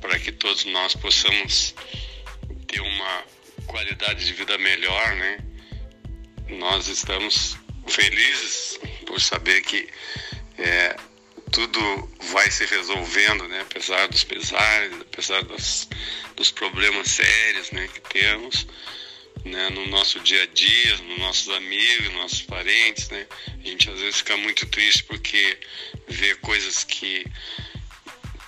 para 0.00 0.18
que 0.18 0.32
todos 0.32 0.64
nós 0.66 0.94
possamos 0.94 1.74
ter 2.66 2.80
uma 2.80 3.24
qualidade 3.66 4.24
de 4.26 4.32
vida 4.32 4.58
melhor, 4.58 5.16
né? 5.16 5.38
Nós 6.48 6.88
estamos 6.88 7.56
felizes 7.86 8.78
por 9.06 9.20
saber 9.20 9.62
que 9.62 9.88
é, 10.58 10.96
tudo 11.50 12.10
vai 12.32 12.50
se 12.50 12.64
resolvendo, 12.66 13.46
né? 13.48 13.60
apesar 13.60 14.08
dos 14.08 14.24
pesares, 14.24 14.92
apesar 15.00 15.42
das, 15.44 15.88
dos 16.36 16.50
problemas 16.50 17.08
sérios 17.08 17.70
né? 17.70 17.88
que 17.88 18.00
temos 18.00 18.66
né? 19.44 19.70
no 19.70 19.86
nosso 19.86 20.20
dia 20.20 20.42
a 20.42 20.46
dia, 20.46 20.96
nos 20.98 21.18
nossos 21.18 21.48
amigos, 21.54 22.12
nossos 22.14 22.42
parentes. 22.42 23.08
Né? 23.08 23.26
A 23.62 23.68
gente 23.68 23.90
às 23.90 24.00
vezes 24.00 24.16
fica 24.16 24.36
muito 24.36 24.66
triste 24.66 25.04
porque 25.04 25.58
vê 26.08 26.34
coisas 26.36 26.82
que, 26.84 27.24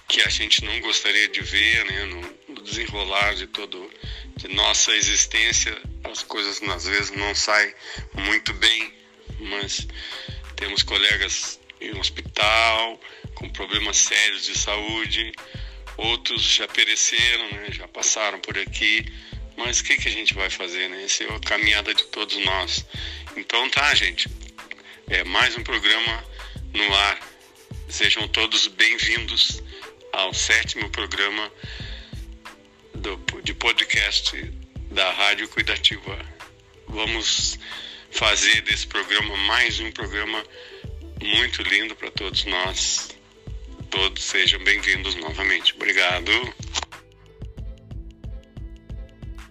que 0.09 0.21
a 0.23 0.29
gente 0.29 0.65
não 0.65 0.81
gostaria 0.81 1.29
de 1.29 1.41
ver 1.43 1.85
né? 1.85 2.05
no, 2.07 2.55
no 2.55 2.63
desenrolar 2.63 3.35
de 3.35 3.47
todo 3.47 3.91
de 4.37 4.49
nossa 4.49 4.93
existência 4.93 5.77
as 6.05 6.23
coisas 6.23 6.63
às 6.63 6.85
vezes 6.85 7.11
não 7.11 7.35
saem 7.35 7.75
muito 8.15 8.53
bem, 8.55 8.93
mas 9.41 9.87
temos 10.55 10.83
colegas 10.83 11.59
em 11.81 11.99
hospital 11.99 13.01
com 13.35 13.49
problemas 13.51 13.97
sérios 13.99 14.45
de 14.45 14.59
saúde, 14.59 15.33
outros 15.97 16.43
já 16.43 16.69
pereceram, 16.69 17.51
né, 17.53 17.67
já 17.71 17.89
passaram 17.89 18.41
por 18.41 18.59
aqui, 18.59 19.07
mas 19.57 19.81
o 19.81 19.85
que, 19.85 19.97
que 19.97 20.09
a 20.09 20.13
gente 20.13 20.35
vai 20.35 20.51
fazer, 20.51 20.89
né? 20.89 21.05
Essa 21.05 21.25
é 21.25 21.35
a 21.35 21.41
caminhada 21.41 21.95
de 21.95 22.05
todos 22.05 22.37
nós. 22.45 22.85
Então 23.37 23.69
tá, 23.71 23.95
gente, 23.95 24.29
é 25.09 25.25
mais 25.25 25.57
um 25.57 25.63
programa 25.63 26.25
no 26.75 26.95
ar. 26.95 27.19
Sejam 27.89 28.29
todos 28.29 28.67
bem-vindos 28.67 29.63
ao 30.13 30.35
sétimo 30.35 30.91
programa 30.91 31.51
do, 33.15 33.43
de 33.43 33.55
podcast 33.55 34.37
da 34.91 35.13
Rádio 35.13 35.49
Cuidativa. 35.49 36.19
Vamos 36.89 37.57
fazer 38.11 38.63
desse 38.63 38.85
programa 38.89 39.37
mais 39.47 39.79
um 39.79 39.93
programa 39.93 40.43
muito 41.23 41.63
lindo 41.63 41.95
para 41.95 42.11
todos 42.11 42.45
nós. 42.47 43.11
Todos 43.91 44.25
sejam 44.25 44.63
bem-vindos 44.65 45.15
novamente. 45.15 45.73
Obrigado. 45.75 46.33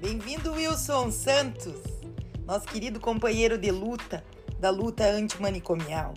Bem-vindo, 0.01 0.51
Wilson 0.51 1.10
Santos, 1.12 1.80
nosso 2.45 2.68
querido 2.68 2.99
companheiro 2.99 3.58
de 3.58 3.72
luta, 3.72 4.22
da 4.60 4.70
luta 4.70 5.06
antimanicomial. 5.06 6.14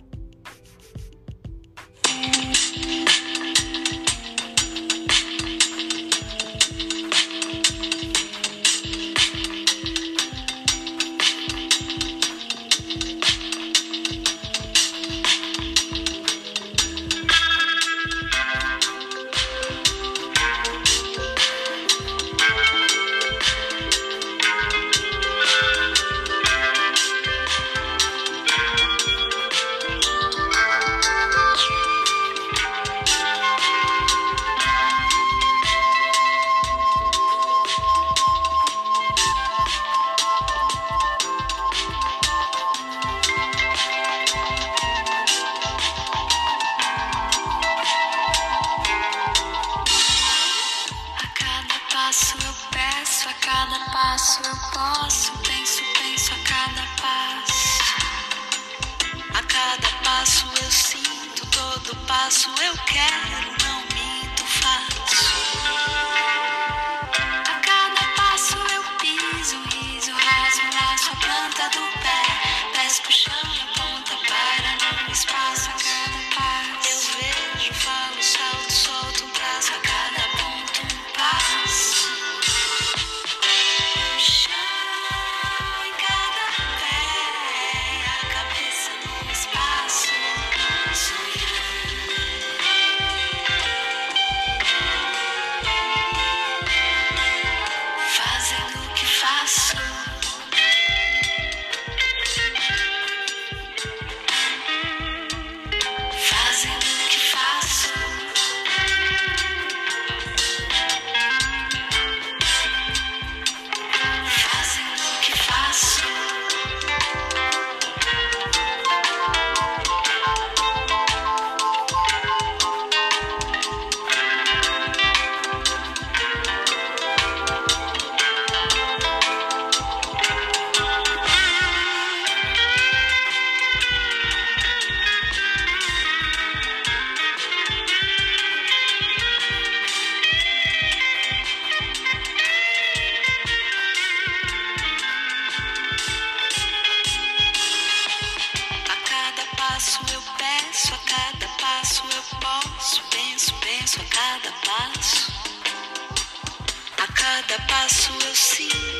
Cada 157.49 157.61
passo 157.65 158.11
eu 158.27 158.35
sinto, 158.35 158.98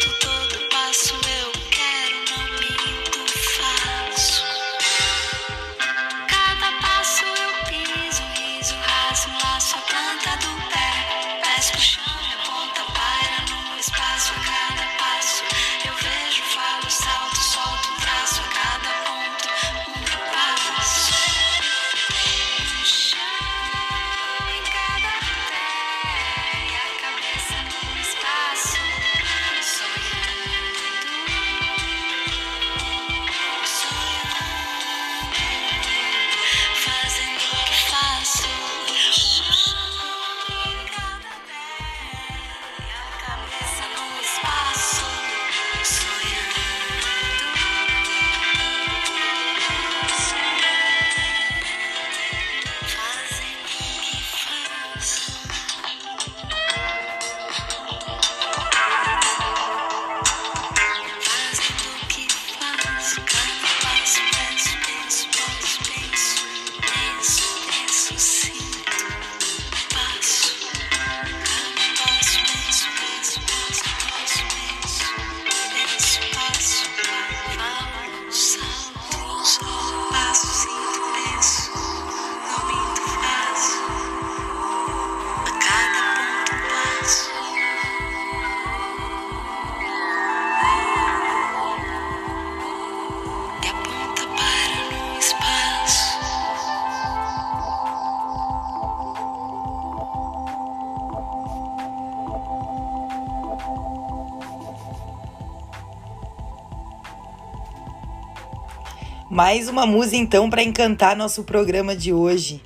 Mais 109.40 109.70
uma 109.70 109.86
música 109.86 110.18
então 110.18 110.50
para 110.50 110.62
encantar 110.62 111.16
nosso 111.16 111.46
programa 111.46 111.96
de 111.96 112.12
hoje, 112.12 112.62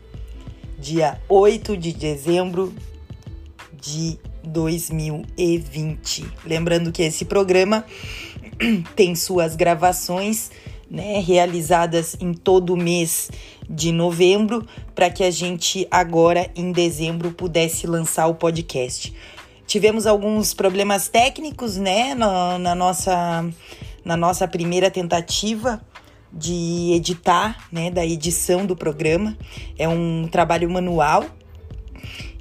dia 0.80 1.22
8 1.30 1.78
de 1.78 1.94
dezembro 1.94 2.74
de 3.80 4.18
2020. 4.44 6.26
Lembrando 6.44 6.92
que 6.92 7.04
esse 7.04 7.26
programa 7.26 7.86
tem 8.96 9.14
suas 9.14 9.56
gravações 9.56 10.50
né, 10.90 11.20
realizadas 11.20 12.18
em 12.20 12.34
todo 12.34 12.74
o 12.74 12.78
mês 12.78 13.30
de 13.70 13.92
novembro, 13.92 14.66
para 14.96 15.12
que 15.12 15.24
a 15.24 15.30
gente 15.30 15.88
agora 15.92 16.50
em 16.56 16.72
dezembro 16.72 17.34
pudesse 17.34 17.86
lançar 17.86 18.26
o 18.26 18.34
podcast. 18.34 19.14
Tivemos 19.68 20.08
alguns 20.08 20.56
problemas 20.56 21.08
técnicos, 21.08 21.78
né, 21.78 22.16
na, 22.16 22.58
na 22.58 22.74
nossa, 22.74 23.48
na 24.04 24.18
nossa 24.18 24.48
primeira 24.48 24.90
tentativa 24.90 25.80
de 26.34 26.94
editar, 26.96 27.68
né, 27.72 27.92
da 27.92 28.06
edição 28.06 28.66
do 28.66 28.76
programa. 28.76 29.38
É 29.78 29.88
um 29.88 30.28
trabalho 30.28 30.70
manual 30.70 31.26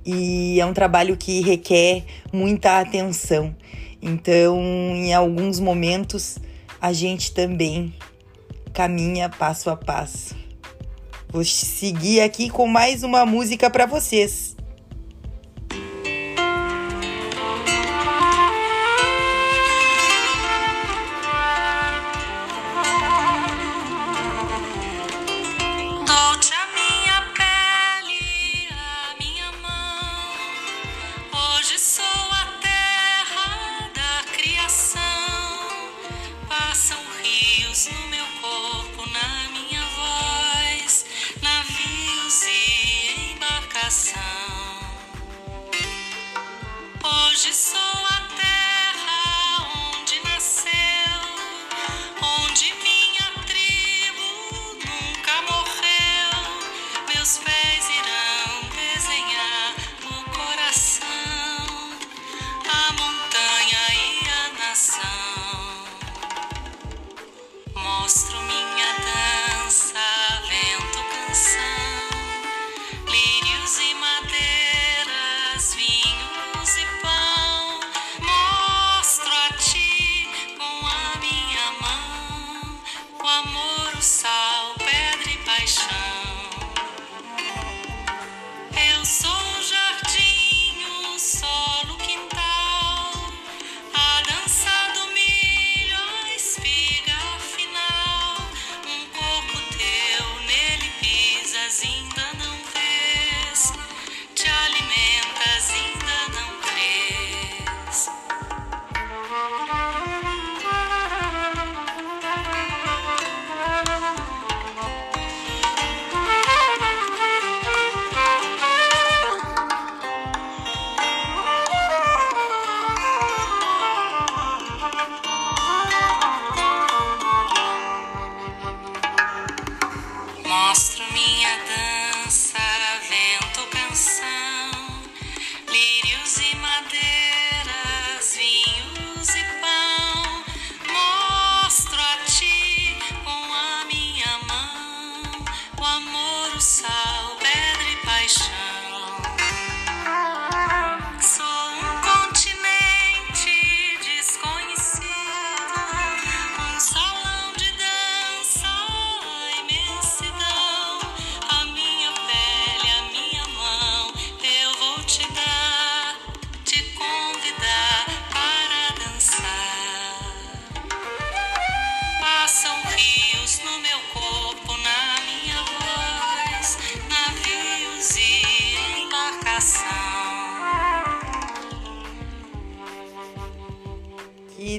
e 0.04 0.60
é 0.60 0.66
um 0.66 0.72
trabalho 0.72 1.16
que 1.16 1.40
requer 1.42 2.04
muita 2.32 2.80
atenção. 2.80 3.54
Então, 4.00 4.58
em 4.60 5.12
alguns 5.14 5.60
momentos, 5.60 6.38
a 6.80 6.92
gente 6.92 7.32
também 7.32 7.94
caminha 8.72 9.28
passo 9.28 9.70
a 9.70 9.76
passo. 9.76 10.34
Vou 11.28 11.44
seguir 11.44 12.20
aqui 12.20 12.50
com 12.50 12.66
mais 12.66 13.02
uma 13.02 13.24
música 13.24 13.70
para 13.70 13.86
vocês. 13.86 14.51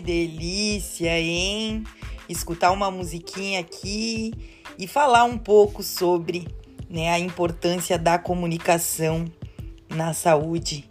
Delícia, 0.04 1.20
hein? 1.20 1.84
Escutar 2.30 2.72
uma 2.72 2.92
musiquinha 2.92 3.60
aqui 3.60 4.34
e 4.78 4.88
falar 4.88 5.24
um 5.24 5.38
pouco 5.38 5.82
sobre 5.82 6.48
né, 6.90 7.10
a 7.12 7.20
importância 7.20 7.98
da 7.98 8.20
comunicação 8.20 9.26
na 9.90 10.14
saúde 10.14 10.86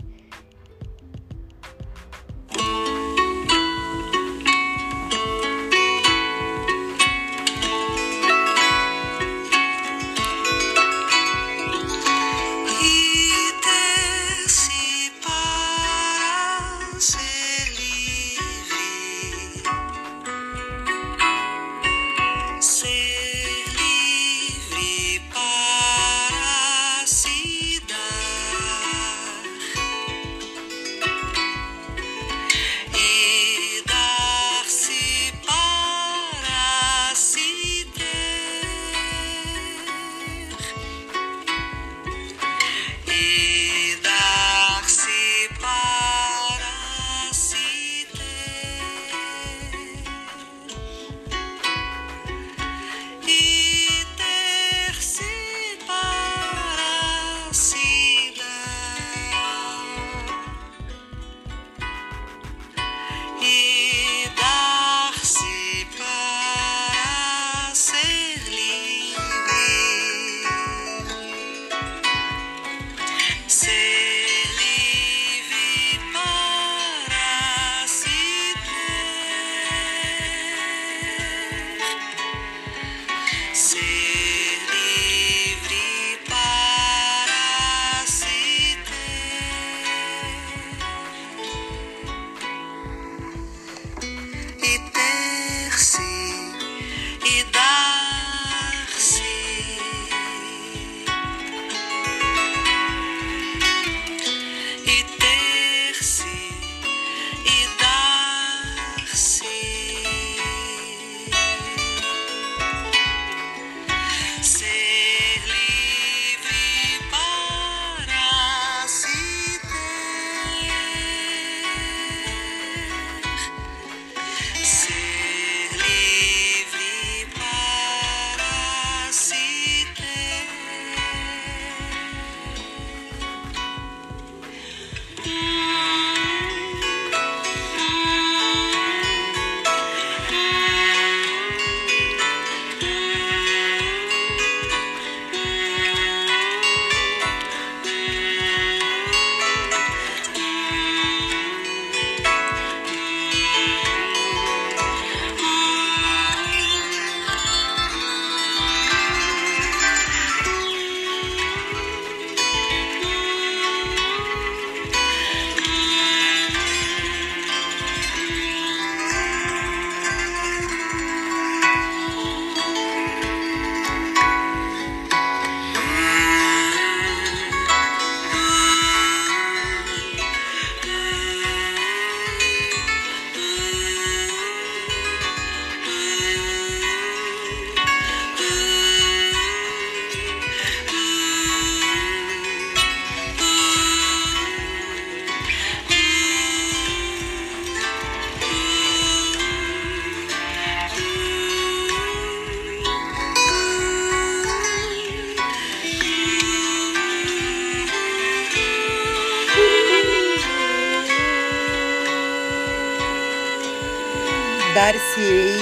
dar-se-ei 214.82 215.60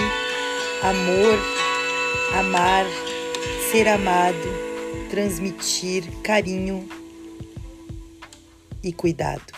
amor, 0.82 1.38
amar, 2.38 2.86
ser 3.70 3.86
amado, 3.86 4.48
transmitir 5.10 6.04
carinho 6.22 6.88
e 8.82 8.90
cuidado. 8.94 9.49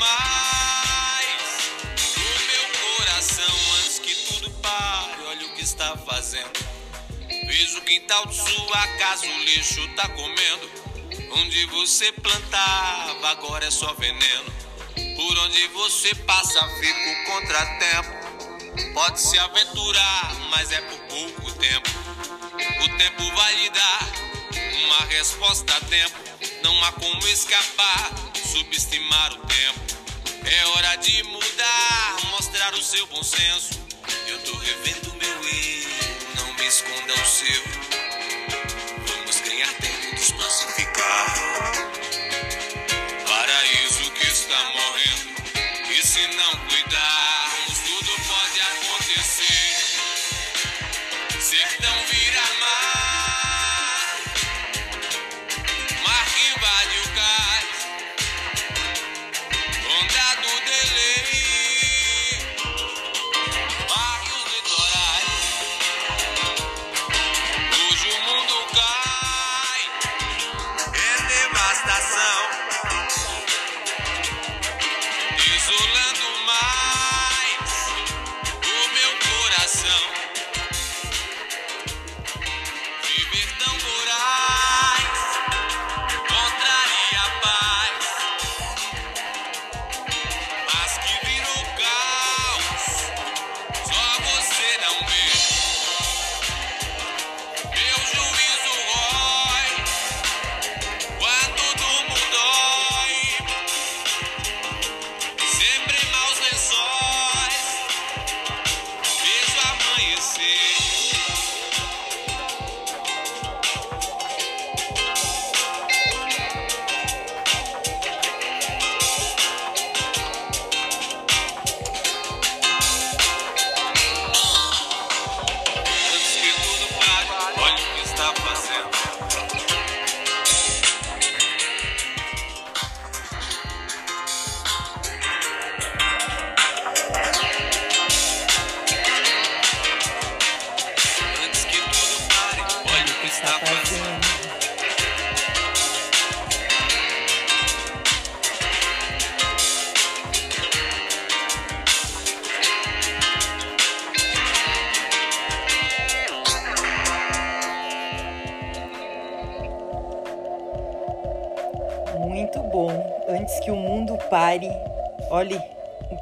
Mais 0.00 1.72
o 2.16 2.30
meu 2.50 2.96
coração 2.96 3.54
antes 3.78 3.98
que 3.98 4.14
tudo 4.14 4.50
pare. 4.62 5.22
Olha 5.26 5.46
o 5.46 5.54
que 5.54 5.62
está 5.62 5.96
fazendo. 5.98 6.50
Fez 7.28 7.76
o 7.76 7.82
quintal 7.82 8.26
de 8.26 8.36
sua 8.36 8.86
casa, 8.98 9.26
o 9.26 9.44
lixo 9.44 9.86
tá 9.94 10.08
comendo. 10.08 10.70
Onde 11.32 11.66
você 11.66 12.10
plantava, 12.12 13.28
agora 13.28 13.66
é 13.66 13.70
só 13.70 13.92
veneno. 13.94 14.52
Por 15.16 15.38
onde 15.38 15.68
você 15.68 16.14
passa, 16.14 16.66
fica 16.80 17.10
o 17.10 17.24
contratempo. 17.26 18.20
Pode 18.94 19.20
se 19.20 19.38
aventurar, 19.38 20.34
mas 20.50 20.72
é 20.72 20.80
por 20.80 20.98
pouco 21.00 21.52
tempo. 21.52 21.90
O 22.84 22.96
tempo 22.96 23.36
vai 23.36 23.54
lhe 23.56 23.70
dar 23.70 24.08
uma 24.84 25.04
resposta 25.06 25.76
a 25.76 25.80
tempo. 25.80 26.18
Não 26.62 26.84
há 26.84 26.92
como 26.92 27.28
escapar, 27.28 28.10
subestimar 28.34 29.32
o 29.34 29.46
tempo. 29.46 29.89
É 30.44 30.66
hora 30.66 30.96
de 30.96 31.22
mudar, 31.24 32.16
mostrar 32.30 32.72
o 32.74 32.82
seu 32.82 33.06
bom 33.08 33.22
senso. 33.22 33.80
Eu 34.26 34.38
tô 34.40 34.56
revendo 34.56 35.14
meu 35.14 35.48
erro, 35.48 36.16
não 36.36 36.54
me 36.54 36.66
esconda 36.66 37.12
o 37.12 37.26
seu. 37.26 37.62
Vamos 39.06 39.40
ganhar 39.40 39.72
tempo, 39.74 40.14
despacificar. 40.14 41.34
Paraíso 43.26 44.10
que 44.12 44.26
está 44.26 44.64
morrendo. 44.64 45.90
E 45.90 46.06
se 46.06 46.26
não 46.28 46.59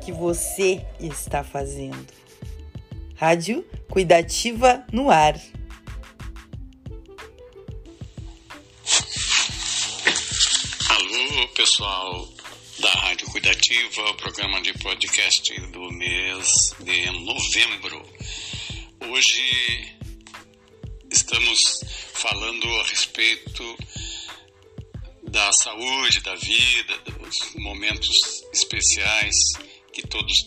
que 0.09 0.13
você 0.13 0.81
está 0.99 1.45
fazendo. 1.45 2.07
Rádio 3.15 3.63
Cuidativa 3.91 4.83
no 4.91 5.11
ar. 5.11 5.39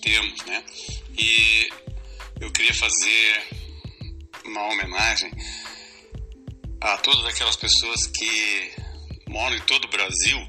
Temos, 0.02 0.42
né? 0.46 0.64
E 1.18 1.70
eu 2.40 2.52
queria 2.52 2.74
fazer 2.74 3.48
uma 4.46 4.68
homenagem 4.68 5.32
a 6.82 6.98
todas 6.98 7.24
aquelas 7.26 7.56
pessoas 7.56 8.08
que 8.08 8.72
moram 9.28 9.56
em 9.56 9.62
todo 9.62 9.86
o 9.86 9.90
Brasil, 9.90 10.40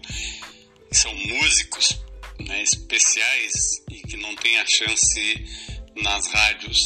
que 0.88 0.96
são 0.96 1.14
músicos 1.14 2.00
né, 2.40 2.62
especiais 2.62 3.52
e 3.90 4.00
que 4.00 4.16
não 4.16 4.34
têm 4.36 4.58
a 4.58 4.66
chance 4.66 5.44
nas 5.96 6.26
rádios 6.28 6.78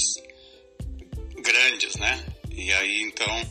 grandes, 1.42 1.94
né? 1.96 2.26
E 2.50 2.72
aí 2.72 3.02
então 3.02 3.50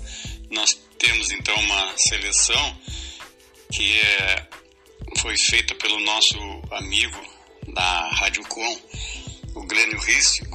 nós 0.52 0.74
temos 0.98 1.32
então 1.32 1.56
uma 1.56 1.98
seleção 1.98 2.82
que 3.72 4.00
é, 4.00 4.48
foi 5.20 5.38
feita 5.38 5.74
pelo 5.76 6.00
nosso 6.02 6.38
amigo 6.72 7.35
da 7.74 8.10
Rádio 8.10 8.44
Com, 8.48 8.80
o 9.56 9.66
Glênio 9.66 10.00
Rício, 10.00 10.46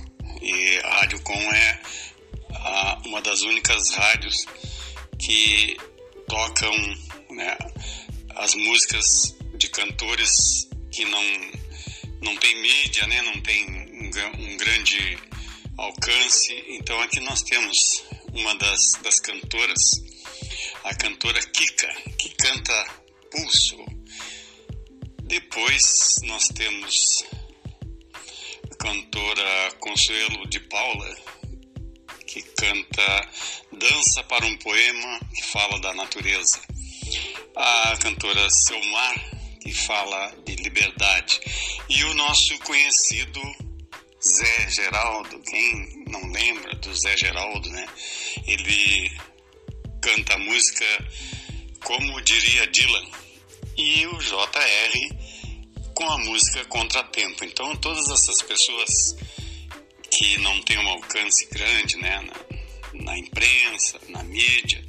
e 0.41 0.79
a 0.85 1.01
Rádio 1.01 1.21
Com 1.23 1.35
é 1.35 1.81
a, 2.55 3.03
uma 3.07 3.21
das 3.21 3.43
únicas 3.43 3.91
rádios 3.91 4.47
que 5.19 5.77
tocam 6.29 6.73
né, 7.31 7.57
as 8.37 8.55
músicas 8.55 9.37
de 9.57 9.69
cantores 9.69 10.69
que 10.91 11.05
não, 11.05 11.23
não 12.23 12.37
tem 12.37 12.61
mídia, 12.63 13.07
né, 13.07 13.23
não 13.23 13.41
tem 13.43 13.67
um, 13.69 14.11
um 14.45 14.57
grande 14.57 15.19
alcance. 15.77 16.65
Então 16.69 17.01
aqui 17.01 17.21
nós 17.21 17.43
temos 17.43 18.05
uma 18.33 18.55
das, 18.57 18.93
das 19.03 19.21
cantoras, 19.21 20.03
a 20.85 20.95
cantora 20.95 21.41
Kika, 21.41 21.89
que 22.19 22.31
canta 22.31 22.87
Pulso. 23.31 24.00
Depois 25.31 26.17
nós 26.25 26.49
temos 26.49 27.25
a 28.69 28.75
cantora 28.75 29.73
Consuelo 29.79 30.45
de 30.49 30.59
Paula, 30.59 31.17
que 32.27 32.43
canta 32.43 33.31
Dança 33.71 34.25
para 34.25 34.45
um 34.45 34.57
Poema, 34.57 35.21
que 35.33 35.45
fala 35.45 35.79
da 35.79 35.95
natureza. 35.95 36.61
A 37.55 37.97
cantora 37.99 38.51
Selmar, 38.51 39.31
que 39.63 39.73
fala 39.73 40.35
de 40.45 40.57
liberdade. 40.57 41.41
E 41.89 42.03
o 42.03 42.15
nosso 42.15 42.59
conhecido 42.65 43.41
Zé 44.21 44.69
Geraldo, 44.69 45.41
quem 45.43 46.05
não 46.09 46.29
lembra 46.33 46.75
do 46.75 46.93
Zé 46.93 47.17
Geraldo, 47.17 47.71
né? 47.71 47.87
Ele 48.49 49.17
canta 50.03 50.35
a 50.35 50.39
música 50.39 51.09
como 51.85 52.21
diria 52.23 52.67
Dylan. 52.67 53.30
E 53.83 54.07
o 54.07 54.19
JR 54.19 55.17
com 55.95 56.05
a 56.05 56.19
música 56.19 56.63
Contratempo. 56.67 57.43
Então 57.47 57.75
todas 57.77 58.11
essas 58.11 58.43
pessoas 58.43 59.17
que 60.11 60.37
não 60.39 60.61
tem 60.63 60.77
um 60.77 60.89
alcance 60.89 61.47
grande 61.47 61.97
né, 61.97 62.21
na, 62.21 63.05
na 63.05 63.19
imprensa, 63.19 63.99
na 64.09 64.23
mídia, 64.23 64.85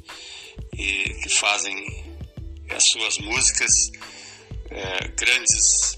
e 0.76 1.04
que 1.22 1.28
fazem 1.30 1.74
as 2.70 2.86
suas 2.90 3.16
músicas 3.16 3.90
é, 4.70 5.08
grandes 5.08 5.96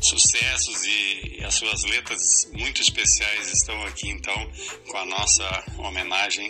sucessos 0.00 0.84
e 0.84 1.40
as 1.44 1.54
suas 1.54 1.84
letras 1.84 2.50
muito 2.52 2.82
especiais 2.82 3.52
estão 3.52 3.80
aqui 3.84 4.08
então 4.08 4.34
com 4.88 4.96
a 4.96 5.04
nossa 5.04 5.64
homenagem 5.78 6.48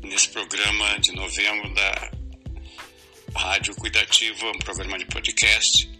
nesse 0.00 0.28
programa 0.28 0.96
de 1.00 1.10
novembro 1.10 1.74
da 1.74 2.23
Rádio 3.34 3.74
Cuidativa, 3.76 4.46
um 4.50 4.58
programa 4.58 4.98
de 4.98 5.06
podcast. 5.06 5.90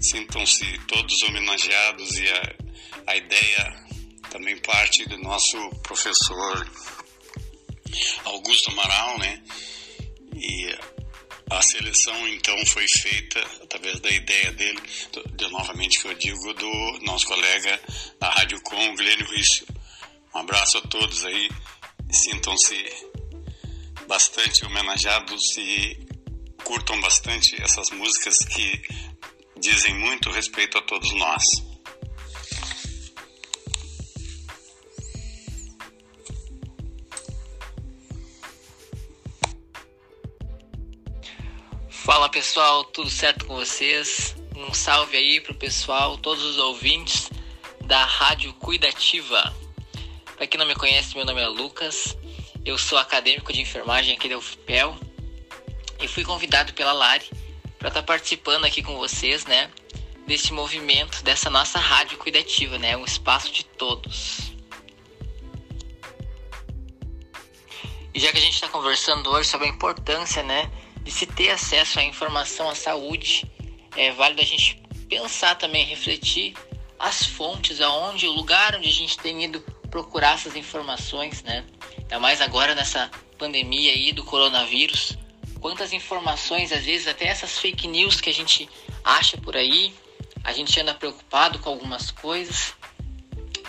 Sintam-se 0.00 0.64
todos 0.86 1.22
homenageados 1.22 2.18
e 2.18 2.28
a, 2.28 2.56
a 3.06 3.16
ideia 3.16 3.86
também 4.30 4.56
parte 4.58 5.08
do 5.08 5.18
nosso 5.18 5.56
professor 5.82 6.70
Augusto 8.24 8.70
Amaral, 8.70 9.18
né? 9.18 9.42
E 10.34 10.78
a 11.50 11.62
seleção 11.62 12.28
então 12.28 12.56
foi 12.66 12.86
feita 12.86 13.40
através 13.62 14.00
da 14.00 14.10
ideia 14.10 14.52
dele, 14.52 14.80
de, 15.36 15.50
novamente 15.50 16.00
que 16.00 16.08
eu 16.08 16.14
digo, 16.14 16.54
do 16.54 16.98
nosso 17.02 17.26
colega 17.26 17.80
da 18.18 18.30
Rádio 18.30 18.60
Com, 18.62 18.94
Glênio 18.94 19.26
Rício. 19.26 19.66
Um 20.34 20.38
abraço 20.38 20.78
a 20.78 20.82
todos 20.82 21.24
aí, 21.24 21.48
sintam-se 22.10 22.84
bastante 24.06 24.64
homenageados 24.64 25.56
e 25.58 26.09
curtam 26.70 27.00
bastante 27.00 27.60
essas 27.60 27.90
músicas 27.90 28.38
que 28.44 28.80
dizem 29.58 29.92
muito 29.92 30.30
respeito 30.30 30.78
a 30.78 30.82
todos 30.82 31.12
nós. 31.14 31.42
Fala 41.88 42.28
pessoal, 42.28 42.84
tudo 42.84 43.10
certo 43.10 43.46
com 43.46 43.56
vocês? 43.56 44.36
Um 44.54 44.72
salve 44.72 45.16
aí 45.16 45.40
pro 45.40 45.52
pessoal, 45.52 46.18
todos 46.18 46.44
os 46.44 46.58
ouvintes 46.58 47.28
da 47.80 48.04
Rádio 48.04 48.52
Cuidativa. 48.54 49.52
Para 50.36 50.46
quem 50.46 50.56
não 50.56 50.66
me 50.66 50.76
conhece, 50.76 51.16
meu 51.16 51.24
nome 51.24 51.40
é 51.40 51.48
Lucas, 51.48 52.16
eu 52.64 52.78
sou 52.78 52.96
acadêmico 52.96 53.52
de 53.52 53.60
enfermagem 53.60 54.14
aqui 54.14 54.28
da 54.28 54.38
UFPEL 54.38 55.09
e 56.00 56.08
fui 56.08 56.24
convidado 56.24 56.72
pela 56.74 56.92
Lari 56.92 57.26
para 57.78 57.88
estar 57.88 58.00
tá 58.00 58.02
participando 58.02 58.64
aqui 58.64 58.82
com 58.82 58.96
vocês, 58.96 59.44
né, 59.46 59.70
desse 60.26 60.52
movimento, 60.52 61.22
dessa 61.22 61.50
nossa 61.50 61.78
Rádio 61.78 62.18
Cuidativa, 62.18 62.78
né, 62.78 62.96
um 62.96 63.04
espaço 63.04 63.52
de 63.52 63.64
todos. 63.64 64.52
E 68.12 68.18
já 68.18 68.32
que 68.32 68.38
a 68.38 68.40
gente 68.40 68.54
está 68.54 68.68
conversando 68.68 69.30
hoje 69.30 69.48
sobre 69.48 69.66
a 69.66 69.70
importância, 69.70 70.42
né, 70.42 70.70
de 71.02 71.10
se 71.10 71.26
ter 71.26 71.50
acesso 71.50 71.98
à 71.98 72.02
informação 72.02 72.68
à 72.68 72.74
saúde, 72.74 73.50
é 73.96 74.12
válido 74.12 74.42
a 74.42 74.44
gente 74.44 74.82
pensar 75.08 75.54
também, 75.56 75.84
refletir 75.84 76.54
as 76.98 77.24
fontes, 77.24 77.80
aonde, 77.80 78.26
o 78.26 78.32
lugar 78.32 78.76
onde 78.76 78.88
a 78.88 78.92
gente 78.92 79.18
tem 79.18 79.44
ido 79.44 79.60
procurar 79.90 80.34
essas 80.34 80.54
informações, 80.54 81.42
né? 81.42 81.64
Ainda 81.98 82.20
mais 82.20 82.40
agora 82.40 82.74
nessa 82.74 83.10
pandemia 83.38 83.92
aí 83.92 84.12
do 84.12 84.22
coronavírus. 84.22 85.16
Quantas 85.60 85.92
informações, 85.92 86.72
às 86.72 86.84
vezes 86.84 87.06
até 87.06 87.26
essas 87.26 87.58
fake 87.58 87.86
news 87.86 88.20
que 88.20 88.30
a 88.30 88.34
gente 88.34 88.68
acha 89.04 89.36
por 89.36 89.56
aí, 89.56 89.94
a 90.42 90.52
gente 90.52 90.78
anda 90.80 90.94
preocupado 90.94 91.58
com 91.58 91.68
algumas 91.68 92.10
coisas, 92.10 92.74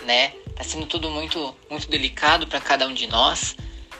né? 0.04 0.30
Tá 0.56 0.64
sendo 0.64 0.86
tudo 0.86 1.10
muito, 1.10 1.54
muito 1.68 1.88
delicado 1.88 2.46
para 2.46 2.60
cada 2.60 2.86
um 2.86 2.94
de 2.94 3.06
nós 3.06 3.56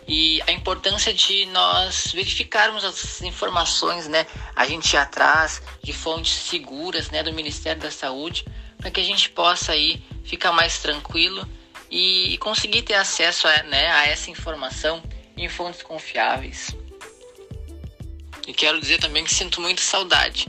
e 0.07 0.43
a 0.47 0.53
importância 0.53 1.13
de 1.13 1.47
nós 1.47 2.13
verificarmos 2.13 2.85
as 2.85 3.23
informações, 3.23 4.09
né? 4.09 4.27
A 4.57 4.67
gente 4.67 4.93
ir 4.95 4.97
atrás 4.97 5.63
de 5.83 5.93
fontes 5.93 6.33
seguras, 6.33 7.11
né, 7.11 7.23
do 7.23 7.33
Ministério 7.33 7.81
da 7.81 7.91
Saúde, 7.91 8.45
para 8.79 8.91
que 8.91 9.01
a 9.01 9.05
gente 9.05 9.31
possa 9.31 9.73
aí 9.73 10.03
ficar 10.25 10.53
mais 10.53 10.79
tranquilo 10.79 11.47
e, 11.91 12.37
conseguir 12.39 12.83
ter 12.83 12.95
acesso 12.95 13.47
a, 13.47 13.63
né, 13.65 13.91
a 13.93 14.07
essa 14.07 14.31
informação 14.31 15.03
em 15.37 15.49
fontes 15.49 15.83
confiáveis. 15.83 16.75
E 18.47 18.53
quero 18.53 18.81
dizer 18.81 18.99
também 18.99 19.25
que 19.25 19.35
sinto 19.35 19.61
muita 19.61 19.83
saudade, 19.83 20.49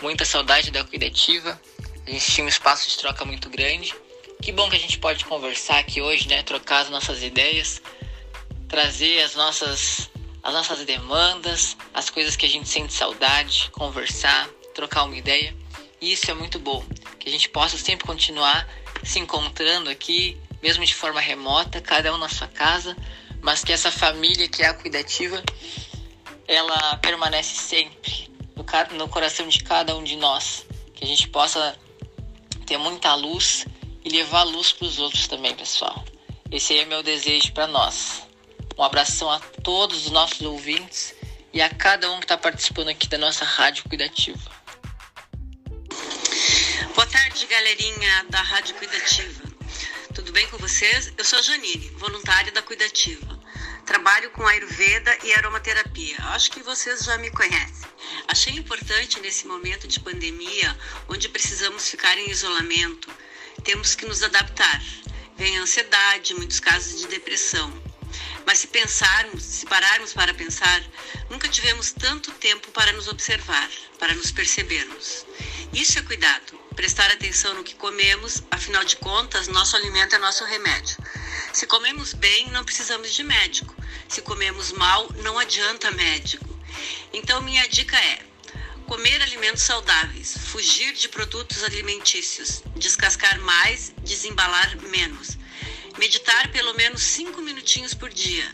muita 0.00 0.24
saudade 0.24 0.70
da 0.70 0.84
Cuidativa. 0.84 1.60
A 2.06 2.10
gente 2.10 2.32
tinha 2.32 2.44
um 2.44 2.48
espaço 2.48 2.88
de 2.88 2.96
troca 2.96 3.24
muito 3.24 3.48
grande. 3.50 3.94
Que 4.42 4.52
bom 4.52 4.68
que 4.68 4.76
a 4.76 4.78
gente 4.78 4.98
pode 4.98 5.24
conversar 5.24 5.78
aqui 5.78 6.00
hoje, 6.00 6.28
né? 6.28 6.42
Trocar 6.42 6.80
as 6.80 6.90
nossas 6.90 7.22
ideias 7.22 7.80
trazer 8.74 9.22
as 9.22 9.36
nossas, 9.36 10.10
as 10.42 10.52
nossas 10.52 10.84
demandas, 10.84 11.76
as 11.94 12.10
coisas 12.10 12.34
que 12.34 12.44
a 12.44 12.48
gente 12.48 12.68
sente 12.68 12.92
saudade, 12.92 13.70
conversar, 13.70 14.48
trocar 14.74 15.04
uma 15.04 15.16
ideia. 15.16 15.54
E 16.00 16.12
isso 16.12 16.28
é 16.28 16.34
muito 16.34 16.58
bom, 16.58 16.84
que 17.20 17.28
a 17.28 17.32
gente 17.32 17.48
possa 17.48 17.78
sempre 17.78 18.04
continuar 18.04 18.68
se 19.04 19.20
encontrando 19.20 19.88
aqui, 19.88 20.36
mesmo 20.60 20.84
de 20.84 20.92
forma 20.92 21.20
remota, 21.20 21.80
cada 21.80 22.12
um 22.12 22.18
na 22.18 22.28
sua 22.28 22.48
casa, 22.48 22.96
mas 23.40 23.62
que 23.62 23.72
essa 23.72 23.92
família 23.92 24.48
que 24.48 24.64
é 24.64 24.66
a 24.66 24.74
cuidativa, 24.74 25.40
ela 26.46 26.96
permanece 26.98 27.54
sempre 27.54 28.30
no, 28.54 28.64
no 28.98 29.08
coração 29.08 29.48
de 29.48 29.62
cada 29.62 29.96
um 29.96 30.04
de 30.04 30.16
nós, 30.16 30.66
que 30.94 31.04
a 31.04 31.06
gente 31.06 31.28
possa 31.28 31.76
ter 32.66 32.78
muita 32.78 33.14
luz 33.14 33.66
e 34.04 34.08
levar 34.08 34.42
luz 34.42 34.72
para 34.72 34.86
os 34.86 34.98
outros 34.98 35.26
também, 35.26 35.54
pessoal. 35.54 36.04
Esse 36.50 36.78
é 36.78 36.84
meu 36.84 37.02
desejo 37.02 37.52
para 37.52 37.66
nós. 37.66 38.22
Um 38.76 38.82
abração 38.82 39.30
a 39.30 39.40
todos 39.62 40.06
os 40.06 40.10
nossos 40.10 40.40
ouvintes 40.42 41.14
e 41.52 41.62
a 41.62 41.68
cada 41.68 42.10
um 42.10 42.18
que 42.18 42.24
está 42.24 42.36
participando 42.36 42.88
aqui 42.88 43.08
da 43.08 43.18
nossa 43.18 43.44
Rádio 43.44 43.84
Cuidativa. 43.88 44.50
Boa 46.94 47.06
tarde, 47.06 47.46
galerinha 47.46 48.26
da 48.30 48.42
Rádio 48.42 48.74
Cuidativa. 48.76 49.42
Tudo 50.14 50.32
bem 50.32 50.46
com 50.48 50.58
vocês? 50.58 51.12
Eu 51.16 51.24
sou 51.24 51.38
a 51.38 51.42
Janine, 51.42 51.88
voluntária 51.90 52.52
da 52.52 52.62
Cuidativa. 52.62 53.43
Trabalho 53.86 54.30
com 54.30 54.46
Ayurveda 54.46 55.18
e 55.24 55.32
aromaterapia. 55.34 56.16
Acho 56.34 56.50
que 56.50 56.62
vocês 56.62 57.04
já 57.04 57.18
me 57.18 57.30
conhecem. 57.30 57.88
Achei 58.28 58.54
importante 58.54 59.20
nesse 59.20 59.46
momento 59.46 59.86
de 59.86 60.00
pandemia, 60.00 60.76
onde 61.08 61.28
precisamos 61.28 61.88
ficar 61.88 62.16
em 62.18 62.30
isolamento, 62.30 63.10
temos 63.62 63.94
que 63.94 64.06
nos 64.06 64.22
adaptar 64.22 64.82
vem 65.36 65.58
a 65.58 65.62
ansiedade, 65.62 66.34
muitos 66.34 66.60
casos 66.60 67.00
de 67.00 67.08
depressão. 67.08 67.72
Mas 68.46 68.58
se 68.58 68.68
pensarmos, 68.68 69.42
se 69.42 69.66
pararmos 69.66 70.12
para 70.12 70.34
pensar, 70.34 70.82
nunca 71.30 71.48
tivemos 71.48 71.92
tanto 71.92 72.30
tempo 72.32 72.70
para 72.70 72.92
nos 72.92 73.08
observar, 73.08 73.68
para 73.98 74.14
nos 74.14 74.30
percebermos. 74.30 75.26
Isso 75.72 75.98
é 75.98 76.02
cuidado, 76.02 76.58
prestar 76.74 77.10
atenção 77.10 77.54
no 77.54 77.64
que 77.64 77.74
comemos, 77.74 78.42
afinal 78.50 78.84
de 78.84 78.96
contas, 78.96 79.48
nosso 79.48 79.76
alimento 79.76 80.14
é 80.14 80.18
nosso 80.18 80.44
remédio. 80.44 80.96
Se 81.52 81.66
comemos 81.66 82.12
bem, 82.12 82.50
não 82.50 82.64
precisamos 82.64 83.14
de 83.14 83.22
médico. 83.22 83.74
Se 84.08 84.20
comemos 84.22 84.72
mal, 84.72 85.08
não 85.22 85.38
adianta 85.38 85.90
médico. 85.92 86.44
Então, 87.12 87.40
minha 87.42 87.66
dica 87.68 87.96
é: 87.96 88.18
comer 88.86 89.22
alimentos 89.22 89.62
saudáveis, 89.62 90.36
fugir 90.48 90.92
de 90.92 91.08
produtos 91.08 91.62
alimentícios, 91.62 92.62
descascar 92.76 93.40
mais, 93.40 93.92
desembalar 94.02 94.76
menos. 94.82 95.38
Meditar 95.96 96.50
pelo 96.50 96.74
menos 96.74 97.02
5 97.02 97.40
minutinhos 97.40 97.94
por 97.94 98.10
dia. 98.10 98.52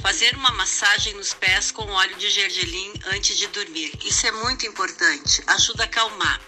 Fazer 0.00 0.36
uma 0.36 0.52
massagem 0.52 1.14
nos 1.14 1.34
pés 1.34 1.72
com 1.72 1.82
óleo 1.90 2.16
de 2.16 2.30
gergelim 2.30 2.92
antes 3.06 3.36
de 3.36 3.48
dormir. 3.48 3.92
Isso 4.04 4.24
é 4.26 4.30
muito 4.30 4.64
importante, 4.66 5.42
ajuda 5.48 5.82
a 5.82 5.86
acalmar. 5.86 6.40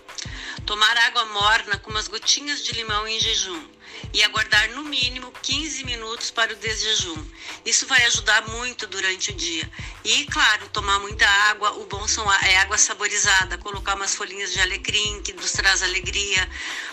Tomar 0.66 0.96
água 0.98 1.24
morna 1.26 1.78
com 1.78 1.90
umas 1.90 2.08
gotinhas 2.08 2.62
de 2.62 2.72
limão 2.72 3.06
em 3.08 3.18
jejum 3.18 3.78
e 4.12 4.22
aguardar 4.22 4.70
no 4.70 4.82
mínimo 4.84 5.32
15 5.42 5.84
minutos 5.84 6.30
para 6.30 6.52
o 6.52 6.56
desjejum. 6.56 7.24
Isso 7.64 7.86
vai 7.86 8.02
ajudar 8.06 8.48
muito 8.48 8.86
durante 8.86 9.30
o 9.30 9.34
dia. 9.34 9.70
E, 10.04 10.24
claro, 10.26 10.68
tomar 10.68 10.98
muita 11.00 11.26
água, 11.50 11.72
o 11.72 11.86
bom 11.86 12.06
são, 12.06 12.30
é 12.32 12.56
água 12.58 12.78
saborizada, 12.78 13.58
colocar 13.58 13.94
umas 13.94 14.14
folhinhas 14.14 14.52
de 14.52 14.60
alecrim, 14.60 15.22
que 15.22 15.32
nos 15.32 15.52
traz 15.52 15.82
alegria, 15.82 16.48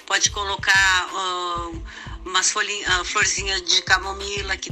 pode 0.05 0.31
colocar 0.31 1.09
uh, 1.13 1.83
umas 2.25 2.51
folhinhas, 2.51 2.99
uh, 2.99 3.05
florzinhas 3.05 3.61
de 3.61 3.81
camomila, 3.81 4.57
que 4.57 4.71